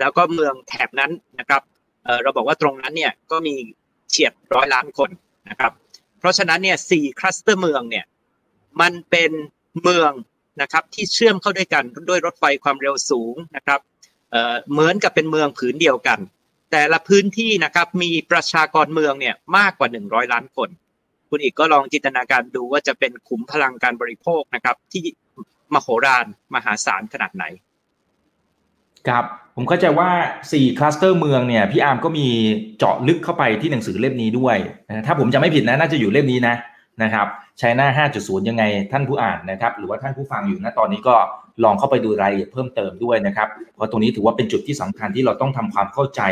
[0.00, 1.62] แล้วก็เมืองแถบนั้นนะครับ
[2.22, 3.54] เราบอกว่าตรงนั้นเนี่ยก็มี
[4.08, 5.10] เฉียดร้อยล้านคน
[5.50, 5.72] นะครับ
[6.18, 8.04] เพราะฉะนั้นเนี่ยสี่คลัสเตอร์เมืองเนี่ย
[8.80, 9.30] มันเป็น
[9.82, 10.12] เมือง
[10.62, 13.80] นะครับที่เชื่อมเข้าด้วยกันด้วยรถไฟความเร็วสูงนะครับ
[14.72, 16.18] เหมือนกับเป็นเมืองผืนเดียวกัน
[16.72, 20.68] แต่ละพื้นที่นะครับมีประชากรเมืองเนี่ยมากกว่า 100 ล้านคน
[21.30, 25.04] คุณอีกก็ลองจินตนาการดูว่าจะเป็นขุมพลังการบริโภคนะครับ ที่
[25.74, 27.44] มโหฬารมหาศาลขนาดไหน
[29.08, 29.24] ครับ
[29.56, 30.10] ผมเข้าใจว่า
[30.46, 32.26] 4 คลัสเตอร์เมืองเนี่ยพี่อาร์มก็มี
[32.78, 34.56] เจาะลึกเข้าไปที่หนังสือเล่มนี้ด้วย
[34.88, 36.54] นะถ้าผมจะไม่ผิดนะน่าจะอยู่เล่มนี้นะ
[37.02, 37.26] นะครับ
[37.58, 41.16] ใช้หน้า 5.0 ยังไงท่านผู้อ่านนะครับ หรือว่าท่านผู้ฟังอยู่นะตอนนี้ก็
[41.64, 46.22] ลองเข้าไปดูรายละเอียดเพิ่มเติมด้วยนะครับ เพราะตรงนี้ถือว่าเป็นจุดที่สำคัญที่เราต้องทำความเข้าใจ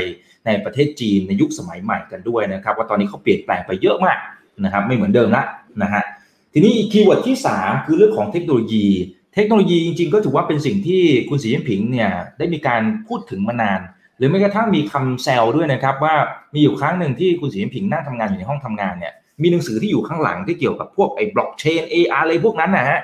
[0.47, 4.19] ในประเทศจีนในยุคสมัยใหม่กันด้วยนะครับ ว่าตอนนี้เขาเปลี่ยนแปลงไปเยอะมาก
[4.65, 5.45] นะครับ ไม่เหมือนเดิมละ
[5.83, 6.05] นะฮะ
[6.53, 8.87] ทีนี้ keyword ที่ 3 คือเรื่องของเทคโนโลยี
[9.35, 13.81] เทคโนโลยีจริงๆ ก็ถือว่าเป็นสิ่งที่คุณสีจิ้นผิงเนี่ยได้มีการพูดถึงมานาน
[14.17, 16.15] หรือแม้กระทั่งมีคำแซวด้วยนะครับ ว่า
[16.55, 23.01] มีอยู่ครั้งหนึ่งที่คุณสีจิ้นผิงนั่งทำงานอยู่ในห้องทำงานเนี่ยมีหนังสือที่อยู่ข้างหลังที่เกี่ยวกับพวกไอ้บล็อกเชนเออะไรพวกนั้นนะฮะ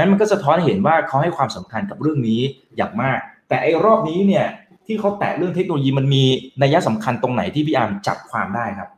[0.00, 2.40] นั้นมันก็สะท้อนเห็นว่าเขาให้ความสำคัญกับเรื่องนี้
[2.76, 4.46] อย่างมาก แต่ไอ้รอบนี้เนี่ย
[4.86, 6.24] ที่เขาแตะเรื่องเทคโนโลยีมันมี
[6.62, 8.90] นัยสำคัญตรงไหนที่พี่อาร์มจับความได้ครับ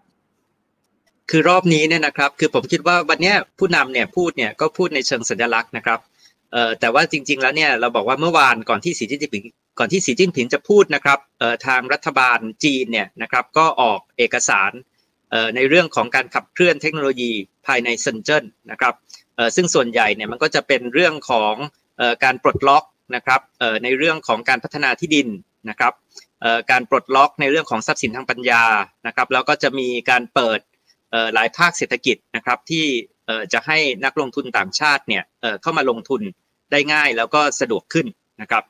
[1.31, 5.99] คือรอบนี้เนี่ยนะครับ คือผมคิดว่าวันนี้ผู้นำเนี่ยพูดเนี่ยก็พูดในเชิงสัญลักษณ์นะครับ
[6.53, 9.45] เอ่อแต่ว่าจริง ๆ แล้วเนี่ยเราบอกว่าเมื่อวานก่อนที่สีจิ้นผิง
[9.79, 14.71] ก่อนที่สีจิ้นผิงจะพูดนะครับเอ่อทางรัฐบาลจีนเนี่ยนะครับก็ออกเอกสาร
[15.31, 17.31] เอ่อในเรื่องของการขับเคลื่อนเทคโนโลยี
[17.67, 18.95] ภายในเซินเจิ้นนะครับ
[19.57, 21.55] ซึ่งส่วนใหญ่เนี่ยมันก็จะเป็นเรื่องของ
[22.25, 22.85] การปลดล็อก
[23.17, 23.41] นะครับ
[23.85, 25.29] ในเรื่องของการพัฒนาที่ดิน
[25.71, 25.93] นะครับ
[26.71, 28.65] การปลดล็อกในเรื่องของทรัพย์สินทางปัญญา
[29.07, 30.61] นะครับแล้วก็จะมีการเปิด
[31.35, 32.87] หลายภาคเศรษฐกิจนะครับที่
[33.53, 35.25] จะให้นักลงทุนต่างชาติเนี่ย
[35.63, 36.23] เข้ามาลงทุน
[36.73, 38.07] ได้ง่ายแล้วก็สะดวกขึ้น
[38.43, 38.65] นะครับ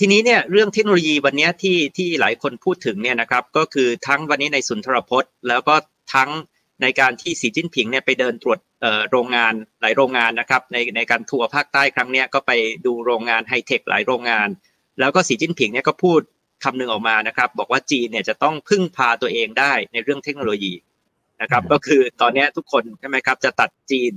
[0.00, 5.74] ทีนี้เนี่ยเรื่องเทคโนโลยีวันนี้ที่ที่หลายคนพูดถึงเนี่ยนะครับก็คือทั้งวันนี้ในสุนทรพจน์ แล้วก็
[6.14, 6.30] ทั้ง
[6.82, 8.58] ในการที่สีจิ้นผิงเนี่ยไปเดินตรวจ
[9.10, 12.52] โรงงานหลายโรงงานนะครับในในการทัวร์ภาคใต้ครั้งนี้ก็ไป
[12.86, 14.48] ดูโรงงานไฮเทคหลายโรงงาน
[15.00, 16.20] แล้วก็สีจิ้นผิงเนี่ยก็พูด
[16.64, 20.74] คำหนึ่งออกมานะครับ บอกว่าจีนเนี่ยจะต้องพึ่งพาตัวเองได้ในเรื่องเทคโนโลยี
[21.42, 24.12] นะครับ ก็คือตอนนี้ทุกคนใช่ไหมครับจะตัดจีน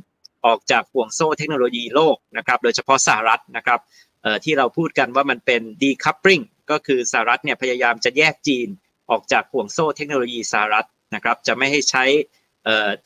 [0.46, 3.80] ออกจากห่วงโซ่เทคโนโลยีโลกนะครับ โดยเฉพาะสหรัฐนะครับ
[4.44, 8.68] ที่เราพูดกันว่ามันเป็น decoupling ก็คือสหรัฐเนี่ยพยายามจะแยกจีน
[9.12, 12.04] ออกจากห่วงโซ่เทคโนโลยีสหรัฐนะครับ จะไม่ให้ใช้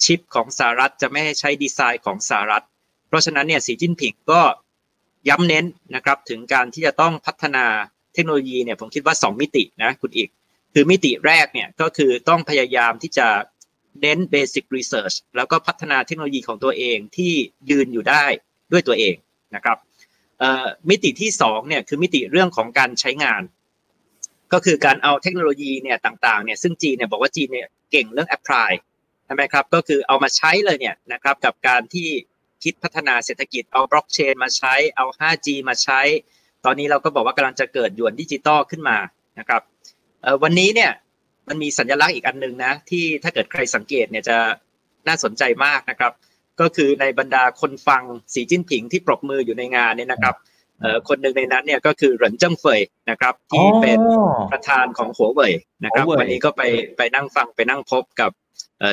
[0.04, 2.66] ชิปของสหรัฐจะไม่ให้ใช้ดีไซน์ของสหรัฐ
[3.08, 4.42] เพราะฉะนั้นเนี่ยสีจิ้นผิงก็
[5.30, 7.66] ย้ำเน้นนะครับถึงการที่จะต้องพัฒนา
[8.14, 10.30] เทคโนโลยีเนี่ยผมคิดว่า 2 มิตินะคุณอีก
[10.74, 13.28] คือมิติแรกเนี่ยก็คือต้องพยายามที่จะ
[14.02, 17.34] เน้น Basic Research แล้วก็พัฒนาเทคโนโลยีของตัวเองที่
[17.70, 18.26] ยืนอยู่ได้
[18.72, 19.16] ด้วยตัวเอง
[19.56, 19.78] นะครับ
[20.90, 23.42] มิติที่2เนี่ยคือมิติเรื่องของการใช้งาน
[24.54, 28.72] ก็คือการเอาเทคโนโลยีเนี่ยต่างๆเนี่ยซึ่งจีนเนี่ยบอกว่าจีนเนี่ยเก่งเรื่อง apply
[29.26, 32.10] ใช่ไหมครับก็คือเอามาใช้เลยเนี่ยนะครับกับการที่
[32.64, 36.02] คิดพัฒนาเศรษฐกิจเอาบล็อกเชนมาใช้เอา 5G มาใช้
[36.66, 38.98] ตอนนี้เราก็บอกว่ากำลังจะเกิดหยวนดิจิตอลขึ้นมา
[39.40, 39.62] นะครับ
[40.44, 40.92] วันนี้เนี่ย
[41.48, 44.38] มันมีสัญลักษณ์อีกอันหนึ่งนะที่ถ้าเกิดใครสังเกตเนี่ยจะ
[45.08, 46.12] น่าสนใจมากนะครับ
[46.62, 50.36] ก็คือในบรรดาคนฟังสีจิ้นผิงที่ปรบมืออยู่ในงานเนี่ยนะครับ
[51.08, 54.00] คนหนึ่งในนั้นเนี่ยก็คือเหรินเจิ้งเฟยนะครับที่เป็น
[54.52, 56.62] ประธานของหัวเว่ยนะครับ วันนี้ก็ไป
[56.98, 58.32] ไปนั่งฟังไปนั่งพบกับ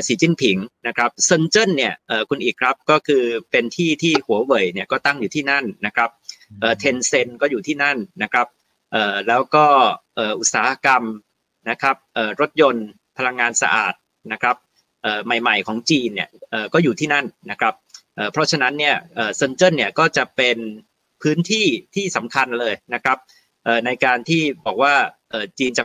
[0.07, 0.57] สีจิ้นผิง
[0.87, 1.95] นะครับเซินเจิ้นเนี่ย
[2.29, 6.11] คุณอีกครับก็คือเป็นที่ที่หัวเว่ยเนี่ยก็ตั้งอยู่ที่นั่นนะครับ
[6.79, 8.47] เทนเซนก็อยู่ที่นั่นนะครับ
[9.29, 9.67] แล้วก็
[10.39, 11.03] อุตสาหกรรม
[11.71, 11.97] นะครับ
[12.41, 12.87] รถยนต์
[13.19, 13.95] พลังงานสะอาด
[14.33, 14.57] นะครับ
[15.27, 16.29] ใหม่ๆของจีนเนี่ย
[16.73, 17.75] ก็อยู่ที่นั่นนะครับ
[18.33, 18.97] เพราะฉะนั้นเนี่ย
[19.37, 20.59] เซินเจิ้นเนี่ยก็จะเป็น
[21.23, 23.19] พื้นที่ที่สำคัญเลยนะครับ
[23.87, 24.95] ในการที่บอกว่า
[25.59, 25.85] จีนจะ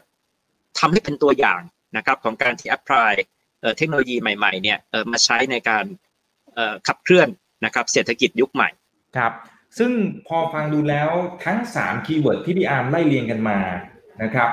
[0.80, 1.62] ทำให้เป็นตัวอย่าง
[1.98, 3.13] นะครับของการที่ apply
[3.78, 4.78] เทคโนโลยีใหม่ๆเนี่ย
[5.12, 5.86] มาใช้ในการ
[6.88, 7.28] ขับเคลื่อน
[7.65, 8.70] นะครับเศรษฐกิจยุคใหม่
[9.18, 9.34] ครับ
[9.78, 9.91] ซึ่ง
[10.28, 11.10] พอฟังดูแล้ว
[11.46, 13.60] ทั้ง 3 keyword ที่พี่อาร์มไล่เรียงกันมา
[14.24, 14.50] นะครับ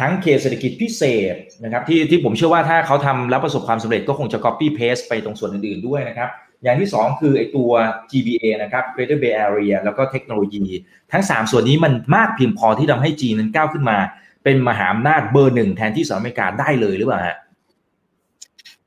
[0.00, 1.02] ทั้งเขตเศรษฐกิจพิเศ
[1.34, 6.30] ษนะครับที่ที่ผมเชื่อว่าถ้าเขาทำแล้วประสบความสำเร็จก็คงจะ copy paste ไปตรงส่วนอื่นๆด้วยนะครับ
[6.62, 7.70] อย่างที่ 2 คือไอตัว
[8.10, 10.64] GBA นะครับ Greater Bay Area แล้วก็เทคโนโลยี
[11.12, 13.98] ทั้ง 3 ส่วนนี้มันมากเพียงพอที่ทำให้จีนนั้นก้าวขึ้นมา
[14.44, 17.36] เป็นมหาอำนาจเบอร์หนึ่งแทนที่สหรัฐอเมริกาได้เลยหรือเปล่าฮะ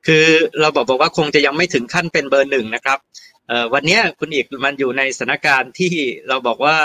[0.08, 0.26] คือ
[0.60, 2.98] เราบอกบอกว่าคงจะยังไม่ถึงขั้นเป็นเบอร์หนึ่งนะครับ
[3.74, 5.94] วันนี้คุณอีกมันอยู่ในสถานการณ์ที่
[6.28, 6.78] เราบอกว่า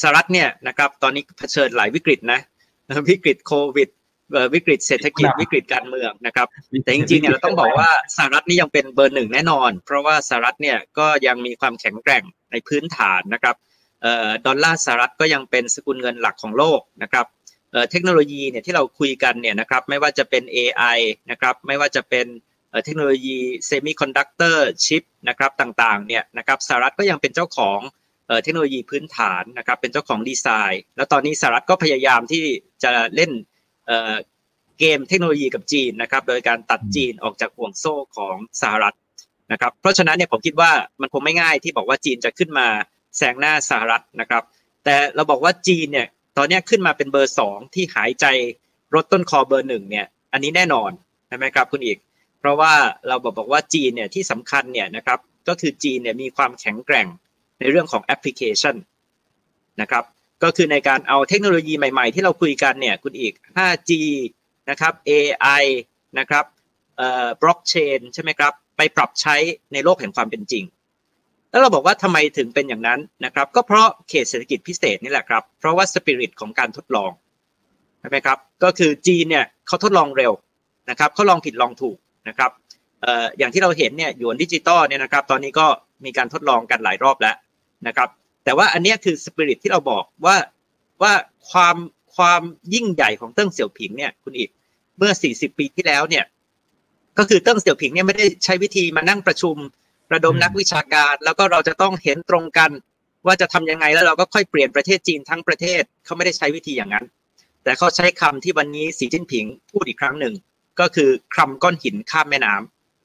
[0.00, 2.40] สหรัฐเนี่ยนะครับตอนนี้เผชิญหลายวิกฤตนะ
[3.10, 3.88] วิกฤตโควิด
[4.54, 6.46] วิกฤตเศรษฐกิจวิกฤตการเมืองนะครับ
[6.84, 12.22] แต่จริงๆเนี่ยเราต้องบอกว่าสหรัฐนี่ยังเป็นเบอร์หนึ่งแน่นอน เพราะว่าสหรัฐเนี่ยก็ยังมีความแข็งแกร่ง
[12.52, 13.56] ในพื้นฐานนะครับ
[14.46, 17.26] ดอลลาร์สหรัฐก็ยังเป็นสกุลเงินหลักของโลกนะครับ
[17.90, 20.98] เทคโนโลยีเนี่ยที่เราคุยกันเนี่ยนะครับไม่ว่าจะเป็น AI
[21.30, 22.26] นะครับไม่ว่าจะเป็น
[22.84, 27.80] เทคโนโลยีเซมิคอนดักเตอร์ชิปนะครับต่างๆเนี่ยนะครับสหรัฐก็ยังเป็นเจ้าของ
[28.42, 32.44] เทคโนโลยีพื้นฐานนะครับเป็นเจ้าของดีไซน์ แล้วตอนนี้สหรัฐก็พยายามที่
[32.84, 33.30] จะเล่น
[34.78, 38.96] เกมเทคโนโลยีกับจีนนะครับโดยการตัดจีนออกจากห่วงโซ่ของสหรัฐ
[39.52, 42.66] นะครับเพราะฉะนั้นเนี่ยผมคิดว่ามันคงไม่ง่ายที่บอกว่าจีนจะขึ้นมา
[43.16, 44.42] แซงหน้าสหรัฐนะครับ
[44.84, 46.06] แต่เราบอกว่าจีนเนี่ย
[46.38, 48.26] ตอนนี้ขึ้นมาเป็นเบอร์สองที่หายใจ
[48.94, 50.90] รถต้นคอเบอร์หนึ่งเนี่ย อันนี้แน่นอน
[51.28, 51.98] ใช่ไหมครับคุณอีก
[52.40, 52.72] เพราะว่า
[53.08, 57.06] เราบอกบอกว่าจีนเนี่ยที่สำคัญเนี่ยนะครับก็คือจีนเนี่ยมีความแข็งแกร่ง
[57.60, 58.76] ในเรื่องของแอปพลิเคชัน
[59.80, 60.04] นะครับ
[60.42, 63.90] ก็คือในการเอาเทคโนโลยีใหม่ๆ ที่เราคุยกันเนี่ยคุณอีก 5G
[64.70, 65.64] นะครับ AI
[66.18, 66.44] นะครับ
[66.96, 69.36] เอ่อบล็อกเชนใช่ไหมครับ ไปปรับใช้
[69.72, 70.64] ในโลกแห่งความเป็นจริง
[71.50, 77.10] แล้วเราบอกว่าทำไมถึงเป็นอย่างนั้นนะครับ ก็เพราะเขตเศรษฐกิจพิเศษนี่แหละครับ เพราะว่าสปิริตของการทดลอง
[78.00, 80.32] ใช่ไหมครับ ก็คือจีนเนี่ยเขาทดลองเร็ว
[80.90, 81.96] นะครับเขาลองผิดลองถูก
[82.28, 82.50] นะครับ
[83.02, 85.66] เอ่ออย่างที่เราเห็นเนี่ยหยวนดิจิตอลเนี่ยนะครับ ตอนนี้ก็
[86.04, 87.36] มีการทดลองกันหลายรอบแล้ว
[87.86, 88.08] นะครับ
[88.44, 90.36] แต่ว่าอันนี้คือสปิริตที่เราบอกว่า
[91.02, 91.12] ว่า
[91.50, 91.76] ความ
[92.16, 92.42] ความ
[92.74, 94.50] ยิ่งใหญ่ของเติ้งเสี่ยวผิงเนี่ยคุณอีก
[94.98, 96.24] เมื่อ 40 ปีที่แล้วเนี่ย
[97.18, 99.56] ก็คือเติ้งเสี่ยวผิงเนี่ยไม่ได้ใช้วิธีมานั่งประชุม
[100.12, 102.70] ระดมนักวิชาการ แล้วก็เราจะต้องเห็นตรงกัน
[103.26, 107.04] ว่าจะทำยังไงแล้วเราก็ค่อยเปลี่ยนประเทศจีนทั้งประเทศเขาไม่ได้ใช้วิธีอย่างนั้น
[107.64, 110.34] แต่เขาใช้คำที่วันนี้สีจิ้นผิงพูดอีกครั้งหนึ่ง
[110.80, 112.54] ก็คือคลำก้อนหินข้ามแม่น้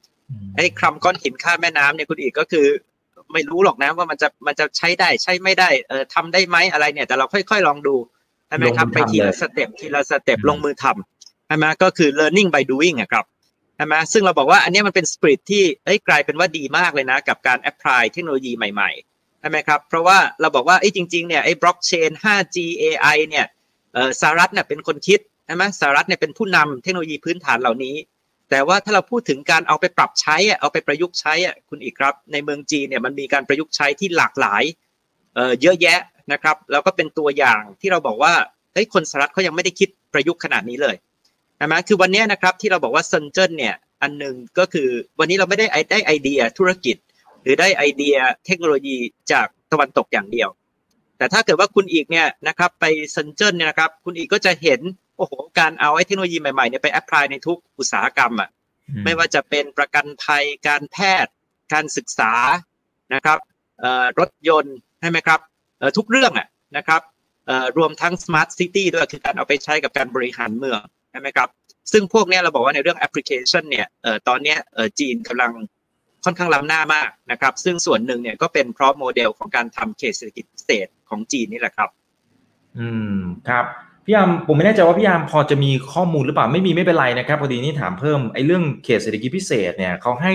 [0.02, 2.66] ำไอ้คลำก้อนหินข้ามแม่น้ำเนี่ยคุณอีกก็คือ
[3.32, 7.96] ไม่รู้หรอกนะว่ามันจะมันจะใช้ได้ใช้ไม่ได้เออทำได้ไหมอะไรเนี่ย แต่เราค่อยๆลองดู
[8.48, 13.24] ใช่ไหมครับไปทีละ step ทีละ step ลงมือทำใช่ไหมก็คือ learning by doing อะครับ
[13.76, 23.46] ใช่ไหมซึ่งเราบอกว่าอันนี้มันเป็นสปิริตที่เอ้ยกลายเป็นว่าดีมากเลยนะ กับการ apply เทคโนโลยีใหม่ๆใช่ไหมครับ เพราะว่าเราบอกว่าไอ้จริงๆเนี่ยไอ้บล็อกเชน 5G AI เนี่ย
[23.94, 27.96] เออสหรัฐเนี่ยเป็นคนคิดใช่ไหมสหรัฐเนี่ยเป็นผู้นำเทคโนโลยีพื้นฐานเหล่านี้
[28.50, 31.34] แต่ว่าถ้าเราพูดถึงการเอาไปปรับใช้เอาไปประยุกต์ใช้
[31.68, 34.62] คุณอีกครับ ในเมืองจีนเนี่ยมันมีการประยุกต์ใช้ที่หลากหลาย
[35.62, 36.00] เยอะแยะ
[36.32, 38.34] นะครับแล้วก็เป็นตัวอย่างที่เราบอกว่า
[38.72, 40.96] เฮ้ยคนสหรัฐเขายังไม่ได้คิดประยุกต์ขนาดนี้เลย
[41.56, 44.88] ใช่ไหมคือวันนี้นะครับที่เราบอกว่าเซนเจิ้นเนี่ยอันหนึ่งก็คือ
[45.18, 46.96] วันนี้เราไม่ได้ได้ไอเดียธุรกิจ
[47.42, 48.96] หรือได้ไอเดียเทคโนโลยี
[49.32, 50.48] จากตะวันตกอย่างเดียว
[51.18, 54.80] แต่ถ้าเกิดว่าคุณอีกเนี่ยนะครับไปเซินเจิ้นเนี่ยนะครับคุณอีกก็จะเห็น
[55.16, 58.50] โอ้โหการเอาไอ้เทคโนโลยีใหม่ๆเนี่ยไป apply ในทุกอุตสาหกรรมอะ
[59.04, 61.32] ไม่ว่าจะเป็นประกันภัยการแพทย์
[61.72, 62.32] การศึกษา
[63.14, 63.38] นะครับ
[64.18, 65.40] รถยนต์ใช่ไหมครับ
[65.96, 67.00] ทุกเรื่องอะนะครับ
[67.78, 70.80] รวมทั้ง smart city ด้วยคือการเอาไปใช้กับการบริหารเมือง
[71.10, 71.48] ใช่ไหมครับ
[71.92, 73.86] ซึ่งพวกนี้เราบอกว่าในเรื่องแอปพลิเคชันเนี่ย
[74.28, 74.56] ตอนนี้
[74.98, 75.52] จีนกำลัง
[76.24, 81.88] ค่อนข้างล้ำหน้ามากนะครับ ซึ่งส่วนหนึ่งเนี่ยก็เป็นเพราะโมเดลของการทำเขตเศรษฐกิจพิเศษของจีนนี่แหละครับ
[82.78, 83.16] อืม
[83.48, 83.64] ครับ
[84.04, 90.34] พี่ยามผมไม่แน่ใจว่าพี่ยามพอจะมีข้อมูลหรือเปล่าไม่มีไม่เป็นไรนะครับพอดีนี่ถามเพิ่มไอ้เรื่องเขตเศรษฐกิจพิเศษเนี่ยเขาให้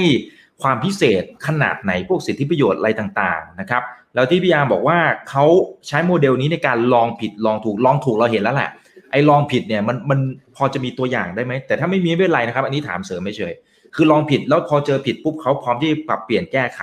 [0.61, 3.83] ความพิเศษขนาดไหนพวกสิทธิประโยชน์อะไรต่างๆนะครับ
[4.15, 5.45] แล้วที่พี่ยามบอกว่าเขา
[5.87, 8.69] ใช้โมเดลนี้ในการลองผิดลองถูกลองถูกเราเห็นแล้วแหละ
[9.11, 10.19] ไอ้ลองผิดเนี่ยมันมัน
[10.55, 13.53] พอจะมีตัวอย่างได้ไหมแต่ถ้าไม่มีไม่เป็นไรนะครับ อันนี้ถามเสริมไม่เฉย
[13.95, 16.81] คือลองผิดแล้วพอเจอผิดปุ๊บเขาพร้อมที่ปรับเปลี่ยนแก้ไข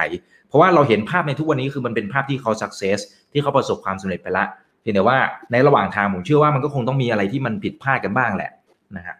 [0.48, 2.98] เพราะว่าเราเห็นภาพในทุกวันนี้คือมันเป็นภาพที่เขาสักเซส
[3.32, 4.44] ที่เขาประสบความสำเร็จไปละ
[4.80, 5.18] เพียงแต่ว่า
[5.52, 8.50] ในระหว่างทางผมเชื่อว่ามันก็คงต้องมีอะไรที่มันผิดพลาดกันบ้างแหละ
[8.96, 9.16] นะฮะ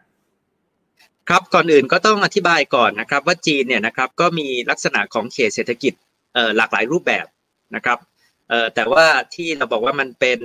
[1.29, 5.95] ครับก่อนอื่นก็ต้องอธิบายก่อนนะครับ ว่าจีนเนี่ยนะครับก็มีลักษณะของเขตเศรษฐกิจ
[6.57, 7.27] หลากหลายรูปแบบ
[7.75, 7.99] นะครับ
[8.75, 10.41] แต่ว่าที่เราบอกว่ามันเป็น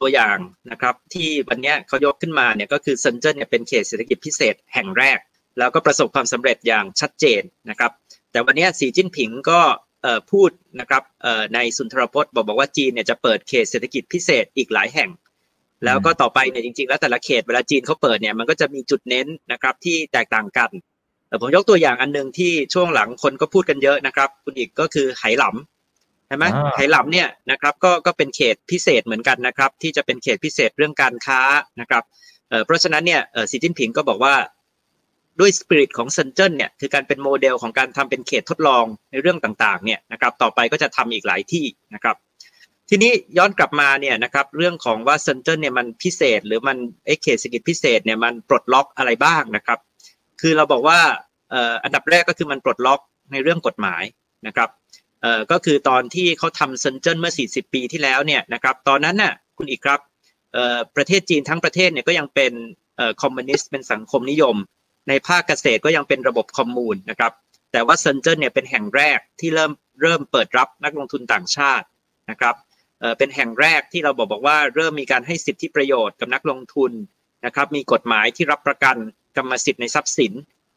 [0.00, 0.38] ตัวอย่าง
[0.70, 5.18] นะครับ ที่วันนี้เขายกขึ้นมาเนี่ยก็คือเซนเจิ้นเนี่ยเป็นเขตเศรษฐกิจพิเศษแห่งแรก
[5.58, 7.92] แล้วก็ประสบความสำเร็จอย่างชัดเจนนะครับ
[8.32, 9.60] แต่วันนี้สีจิ้นผิงก็
[10.32, 10.50] พูด
[10.80, 11.02] นะครับ
[11.54, 15.10] ในสุนทรพจน์บอกบอกว่าจีนเนี่ยจะเปิดเขตเศรษฐกิจพิเศษอีกหลายแห่ง
[15.84, 20.70] แล้วก็ต่อไปเนี่ยจริงๆ แล้วแต่ละเขตเวลาจีนเขาเปิดเนี่ยมันก็จะมีจุดเน้นนะครับที่แตกต่างกัน
[21.40, 26.44] ผมยกตัวอย่างอันหนึ่งที่ช่วงหลังคนก็พูดกันเยอะนะครับคุณอีกก็คือไหหลำใช่ไหม
[26.76, 31.40] ไหหลำเนี่ยนะครับก็ก็เป็นเขตพิเศษเหมือนกันนะครับที่จะเป็นเขตพิเศษเรื่องการค้า
[31.80, 32.04] นะครับ
[32.64, 34.34] เพราะฉะนั้นเนี่ยสีจิ้นผิงก็บอกว่า
[35.40, 41.64] ด้วยสปิริตของเซินเจิ้นเนี่ยคือการเป็นโมเดลของการทำเป็นเขตทดลองในเรื่องต่างๆเนี่ยนะครับต่อไปก็จะทำอีกหลายที่
[41.94, 42.16] นะครับ
[42.90, 49.78] ทีนี้ย้อนกลับมาเนี่ยนะครับเรื่องของว่าเซินเจิ้นเนี่ยมันพิเศษ หรือมันเอเขตเศรษฐกิจพิเศษเนี่ยมันปลดล็อกอะไรบ้างนะครับ
[50.40, 51.00] คือเราบอกว่า
[51.84, 53.00] อันดับแรกก็คือมันปลดล็อก
[53.32, 54.02] ในเรื่องกฎหมาย
[54.46, 54.68] นะครับ
[55.50, 60.00] ก็คือตอนที่เขาทำเซินเจิ้นเมื่อ 40 ปีที่แล้วเนี่ยนะครับตอนนั้นน่ะคุณอีกครับ
[60.96, 62.52] ประเทศจีนทั้งประเทศเนี่ยก็ยังเป็น
[63.22, 64.56] คอมมิวนิสต์เป็นสังคมนิยม
[65.08, 67.32] ในภาคเกษตรก็ยังเป็นระบบคอมมูนนะครับ
[67.72, 69.72] แต่ว่าเซนเจอร์เนี่ยเป็นแห่งแรกที่เริ่ม
[70.02, 71.86] เริ่มเปิดรับนักลงทุนต่างชาติ
[72.30, 72.54] นะครับ
[73.00, 76.92] เเป็นแห่งแรกที่เราบอกบอกว่าเริ่มมีการให้สิทธิประโยชน์กับนักลงทุน
[77.46, 78.96] นะครับ มีกฎหมายที่รับประกัน
[79.36, 80.32] กรรมสิทธิ์ในทรัพย์สิน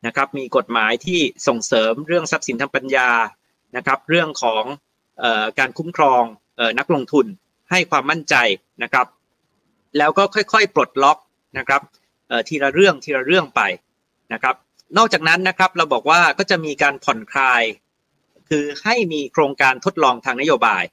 [0.05, 3.10] นะครับ มีกฎหมายที่ส่งเสริมเรื่องทรัพย์สินทางปัญญา
[3.75, 4.63] นะครับ เรื่องของ
[5.23, 6.23] ออการคุ้มครอง
[6.60, 7.25] ออนักลงทุน
[7.71, 8.36] ให้ความมั่นใจ
[8.84, 9.07] นะครับ
[9.97, 11.17] แล้วก็ค่อยๆ ปลดล็อก
[11.57, 11.81] นะครับ
[12.47, 13.62] ทีละเรื่องทีละเรื่องไป
[14.34, 14.55] นะครับ
[14.97, 17.63] นอกจากนั้นนะครับเราบอกว่าก็จะมีการผ่อนคลาย
[18.49, 20.84] คือให้มีโครงการทดลองทางนโยบาย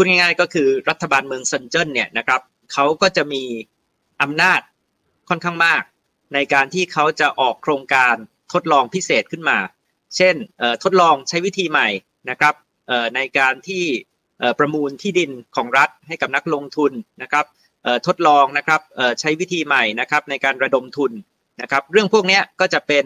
[0.00, 2.40] พูดง่ายๆก็คือรัฐบาลเมืองเซนเจิ้นเนี่ยนะครับ
[2.72, 3.42] เขาก็จะมี
[4.22, 4.60] อำนาจ
[5.28, 5.82] ค่อนข้างมาก
[6.34, 8.14] ในการที่เขาจะออกโครงการ
[8.52, 9.58] ทดลองพิเศษขึ้นมา
[10.16, 10.34] เช่น
[10.84, 11.88] ทดลองใช้วิธีใหม่
[12.30, 12.54] นะครับ
[13.16, 13.84] ในการที่
[14.58, 17.46] ประมูลที่ดินของรัฐให้กับนักลงทุนนะครับ
[18.06, 18.80] ทดลองนะครับ
[19.20, 21.12] ใช้วิธีใหม่นะครับในการระดมทุน
[21.62, 23.04] นะครับเรื่องพวกนี้ก็จะเป็น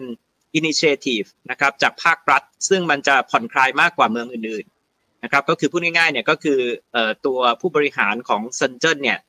[0.55, 4.72] อินิเชทีฟนะครับจากภาครัฐ ซึ่งมันจะผ่อนคลายมากกว่าเมืองอื่นๆ
[5.23, 6.59] นะครับก็คือพูดง่ายๆเนี่ยก็คือ
[7.25, 9.19] ตัวผู้บริหารของเซนเจนเนี่ย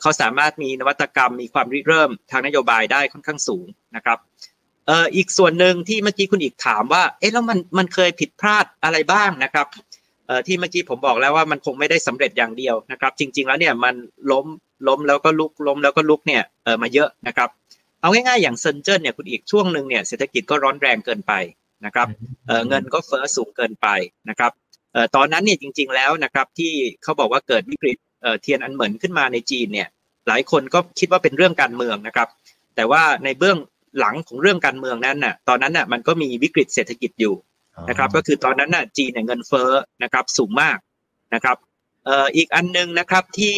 [0.00, 4.18] เขาสามารถมีนวัตกรรมมีความริเริ่มทางนโยบายได้ค่อนข้างสูงนะครับ
[5.16, 9.66] อีกส่วนหนึ่งที่เมื่อกี้คุณอีกถามว่าเอ๊ะแล้วมันมันเคยผิดพลาดอะไรบ้างนะครับ
[10.46, 13.94] ที่เมื่อกี้ผมบอกแล้วว่ามันคงไม่ได้สำเร็จอย่างเดียวนะครับ จริง ๆแล้วเนี่ยมัน
[14.30, 14.46] ล้ม
[14.88, 16.42] ล้มแล้วก็ลุกล้มแล้วก็ลุกเนี่ย
[16.82, 17.48] มาเยอะนะครับ
[18.00, 21.32] เอาง่ายๆอย่างเซินเจิ้นเนี่ยคุณอีกช่วงหนึ่งเนี่ยเศรษฐกิจก็ร้อนแรงเกินไป
[21.84, 22.08] นะครับ
[22.68, 23.88] เงินก็เฟ้อสูงเกินไป
[24.28, 24.52] นะครับ
[25.16, 27.96] ตอนนั้นเนี่ยจริง ๆแล้วนะครับที่เขาบอกว่าเกิดวิกฤต
[28.42, 29.88] เทียนอันเหมินขึ้นมาในจีนเนี่ย
[30.28, 32.28] หลายคนก็คิดว่าเป็นเรื่องการเมืองนะครับ
[32.76, 33.58] แต่ว่าในเบื้อง
[33.98, 37.34] หลังของเรื่องการเมืองนั้นน่ะตอนนั้นน่ะมันก็มีวิกฤตเศรษฐกิจอยู่
[37.88, 39.70] นะครับก็คือตอนนั้นน่ะจีนเนี่ยเงินเฟ้อ
[40.02, 40.78] นะครับสูงมาก
[41.34, 41.56] นะครับ
[42.36, 43.56] อีกอันนึงนะครับที่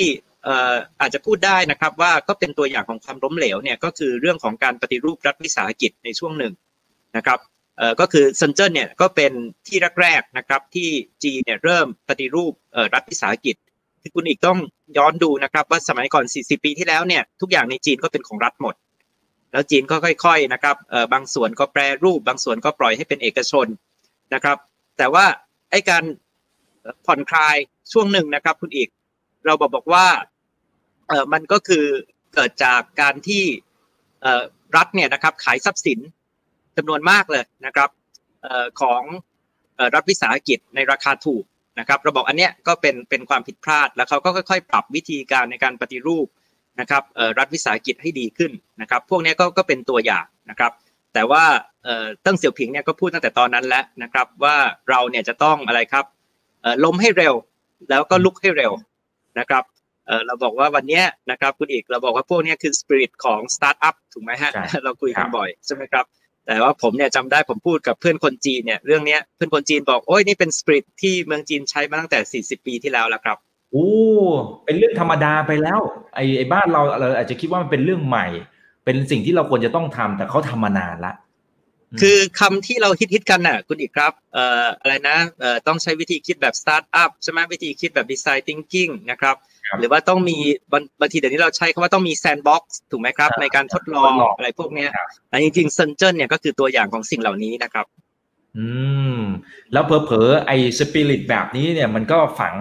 [1.01, 6.53] อาจจะพูดได้นะครับว่าก็เป็นตัวอย่างของความล้มเหลวเนี่ยก็คือเรื่องของการปฏิรูปรัฐวิสาหกิจในช่วงหนึ่ง
[7.17, 7.39] นะครับ
[8.01, 9.33] ก็คือเซนเจอร์เนี่ยก็เป็น
[9.67, 10.89] ที่แรกๆนะครับที่
[11.23, 12.53] จีเนี่ยเริ่มปฏิรูป
[12.95, 13.57] รัฐวิสาหกิจ
[14.03, 14.59] ที่คุณอีกต้อง
[14.99, 18.75] ย้อนดูนะครับว่าสมัยก่อน 40 ปีที่แล้วเนี่ยทุกอย่างในจีนก็เป็นของรัฐหมด
[19.53, 20.77] แล้วจีนก็ค่อยๆนะครับ
[21.13, 23.67] บางส่วนก็แปรรูป บางส่วนก็ปล่อยให้เป็นเอกชน
[24.35, 24.57] นะครับ
[24.99, 25.25] แต่ว่า
[25.71, 26.05] ไอ้การ
[27.07, 27.57] ผ่อนคลาย
[27.93, 28.89] ช่วงหนึ่งนะครับ คุณอีก
[29.47, 30.07] เราบอกบอกว่า
[31.09, 31.85] เออมันก็คือ
[32.35, 33.45] เกิดจากการที่
[34.23, 34.43] เอ่อ
[34.77, 35.99] รัฐเนี่ยนะครับขายทรัพย์สิน
[36.77, 37.89] จำนวนมากเลยนะครับ
[38.43, 39.03] เอ่อของ
[39.95, 41.45] รัฐวิสาหกิจในราคาถูก
[41.79, 46.27] นะครับเราบอกอันเนี้ยก็เป็นเป็นความผิดพลาด แล้วเขาก็ค่อยๆ ปรับวิธีการในการปฏิรูป
[46.81, 47.03] นะครับ
[47.39, 50.73] รัฐวิสาหกิจให้ดีขึ้นนะครับ พวกนี้ก็ก็เป็นตัวอย่างนะครับ
[51.15, 51.45] แต่ว่า
[52.25, 54.57] เติ้งเสี่ยวผิงเนี่ยก็พูดตั้งแต่ตอนนั้นแล้วนะครับ ว่า
[54.91, 56.05] เราเนี่ยจะต้องอะไรครับ
[56.85, 57.35] ล้มให้เร็ว
[57.91, 58.73] แล้วก็ลุกให้เร็ว
[59.39, 59.65] นะครับ
[60.27, 64.51] เราบอกว่าวันนี้นะครับคุณอีกเราบอกว่าพวกนี้คือสปิริตของสตาร์ทอัพถูกไหมฮะ
[64.85, 66.05] เราคุยกันบ่อยใช่ไหมครับ
[66.47, 73.37] แต่ว่าผมเนี่ยจำได้ผมพูดกับเพื่อนคนจีนเนี่ยเรื่องนี้เพื่อนคนจีนบอกโอ้ยนี่เป็นสปริตที่เมืองจีนใช้มาตั้งแต่ 40 ปีที่แล้วแล้วครับ
[73.73, 73.89] โอ้
[74.65, 75.81] เป็นเรื่องธรรมดาไปแล้ว
[76.15, 78.27] ไอ้ไอ้บ้านเราเราอาจจะคิดว่ามันเป็นเรื่องใหม่
[78.85, 81.13] เป็นสิ่งที่เราควรจะต้องทำแต่เขาทำมานานละ
[82.01, 89.37] คือคำที่เราฮิตๆกันน่ะ คุณอีกครับเอ่ออะไรนะเอ่อต้องใช้วิธีคิดแบบสตาร์ทอัพใช่ไหมวิธีคิดแบบดีไซน์ทิงกิ้งนะครับ
[89.79, 90.37] หรือว่าต้องมี
[90.73, 94.91] บางบางทีเดี๋ยวนี้เราใช้คำว่าต้องมี sandbox ถูกไหมครับ ในการทดลองอะไรพวกเนี้ย
[95.29, 97.87] แต่จริงๆเซินเจิ้นเนี่ยก็คือตัวอย่างของสิ่งเหล่านี้นะครับ
[98.59, 98.67] อื
[99.19, 99.21] ม
[99.73, 102.55] แล้วเพอเพอไอ้สปิริตแบบนี้เนี่ยมันก็ฝัง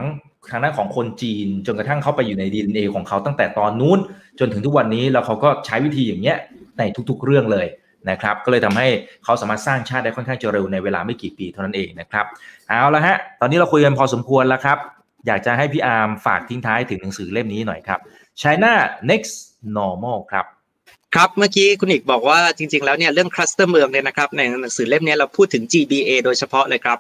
[0.52, 4.00] ทางด้านของคนจีน จนกระทั่งเข้าไปอยู่ในดีเอของเขาตั้งแต่ตอนนู้น
[4.40, 6.38] จนถึงทุกวันนี้แล้วเขาก็ใช้วิธีอย่างเงี้ย
[6.78, 7.68] ในทุก ๆ เรื่องเลย
[8.10, 8.88] นะครับก็เลยทำให้
[9.24, 12.26] เขาสามารถสร้างชาติได้ค่อนข้างจะเร็วในเวลาไม่กี่ปีเท่านั้นเองนะครับ
[12.70, 14.78] เอาละฮะตอนนี้เราคุยกันพอสมควรแล้วครับ
[15.28, 18.00] อยากจะให้พี่อาร์มฝากทิ้งท้ายถึงหนังสือเล่มนี้หน่อยครับ
[18.42, 18.72] China
[19.10, 19.34] Next
[19.78, 20.46] Normal ครับ
[21.16, 27.00] ครับเมื่อกี้คุณอีกบอกว่าจริง ๆ แล้วเนี่ยเรื่องคลัสเตอร์เมืองเนี่ยนะครับในหนังสือเล่มนี้เราพูดถึง GBA โดยเฉพาะเลยครับ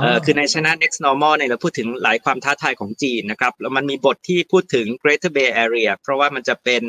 [0.00, 6.82] เอ่อคือใน China Next Normal เนี่ยเราพูดถึงหลายความท้าทายของจีนนะครับแล้วมันมีบทที่พูดถึง Greater Bay Area เพราะว่ามันจะเป็น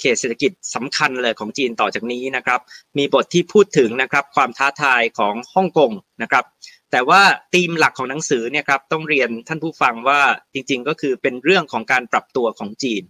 [0.00, 2.60] เขตเศรษฐกิจสำคัญเลยของจีนต่อจากนี้นะครับ
[2.98, 5.90] มีบทที่พูดถึงนะครับความท้าทายของฮ่องกง
[6.22, 6.44] นะครับ
[6.92, 7.22] แต่ว่า
[7.54, 10.20] ธีมหลักของหนังสือเนี่ยครับต้องเรียนท่านผู้ฟังว่า
[10.54, 13.02] จริงๆ ก็คือเป็นเรื่องของการปรับตัวของจีน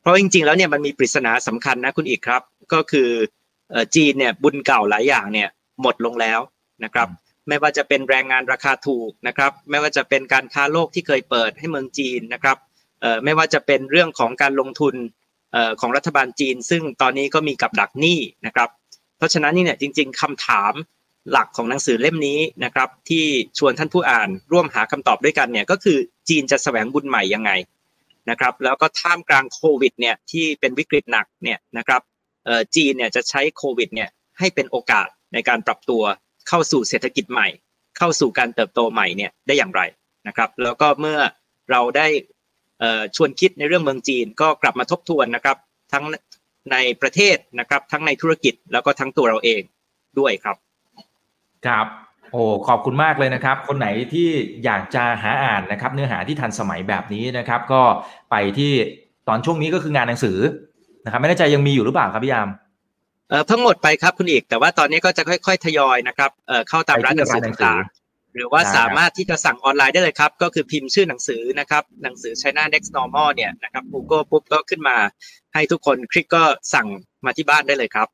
[0.00, 3.08] เพราะจริงๆ แล้วเนี่ยมันมีปริศนาสำคัญนะคุณอีกครับ ก็คือ
[3.94, 5.48] จีนเนี่ยบุญเก่าหลายอย่างเนี่ย
[5.82, 6.40] หมดลงแล้ว
[6.84, 7.08] นะครับ
[7.48, 12.56] ไม่ว่าจะเป็นแรงงานราคาถูกนะครับ ไม่ว่าจะเป็นการค้าโลกที่เคยเปิดให้เมืองจีนนะครับ
[13.24, 14.94] ไม่ว่าจะเป็นเรื่องของการลงทุน
[15.80, 18.68] ของรัฐบาลจีน ซึ่งตอนนี้ก็มีกับดักหนี้นะครับ
[19.18, 20.72] เพราะฉะนั้นนี่เนี่ยจริง ๆคำถาม
[21.30, 23.24] หลักของหนังสือเล่มนี้นะครับ ที่
[23.58, 27.50] ชวนท่านผู้อ่านร่วมหาคำตอบด้วยกันเนี่ยก็คือจีนจะแสวงบุญใหม่ยังไง
[28.30, 32.00] นะครับ แล้วก็ท่ามกลางโควิดเนี่ยที่เป็นวิกฤตหนักเนี่ยนะครับ
[32.76, 36.02] จีนเนี่ยจะใช้โควิดเนี่ยให้เป็นโอกาสในการปรับตัว
[36.48, 37.48] เข้าสู่เศรษฐกิจใหม่
[37.98, 39.82] เข้าสู่การเติบโตใหม่เนี่ยได้อย่างไร
[40.26, 41.18] นะครับ แล้วก็เมื่อ
[41.70, 42.06] เราได้
[43.16, 45.56] ชวนคิดในเรื่องเมืองจีนก็กลับมาทบทวนนะครับ
[45.92, 46.04] ทั้ง
[46.72, 49.62] ในประเทศนะครับ ทั้งในธุรกิจแล้วก็ทั้งตัวเราเอง
[50.18, 50.56] ด้วยครับ
[51.66, 51.86] ครับ
[52.32, 54.28] โอ้ขอบคุณมากเลยนะครับ คนไหนที่
[54.64, 57.82] อยากจะหาอ่านนะครับ เนื้อหาที่ทันสมัยแบบนี้นะครับ ก็
[58.30, 58.72] ไปที่
[59.28, 60.38] ตอนช่วงนี้ก็คืองานหนังสือ
[61.04, 62.48] นะครับ ไม่แน่ใจยังมีอยู่หรือเปล่าครับพี่ยาม
[63.30, 68.01] เออเพิ่งหมดไปครับคุณอีกแต่ว่าตอนนี้ก็จะค่อย ๆ ทยอยนะครับเอ่อเข้าตามร้านหนังสือต่างๆ
[68.36, 74.96] หรือว่าสามารถที่จะสั่งออนไลน์ได้เลยครับ ก็คือพิมพ์ชื่อหนังสือนะครับ หนังสือ China Next Normal เนี่ยนะครับ Google ปุ๊บก็ขึ้นมา
[75.54, 76.86] ให้ทุกคนคลิกก็สั่ง
[77.24, 78.08] มาที่บ้านได้เลยครับ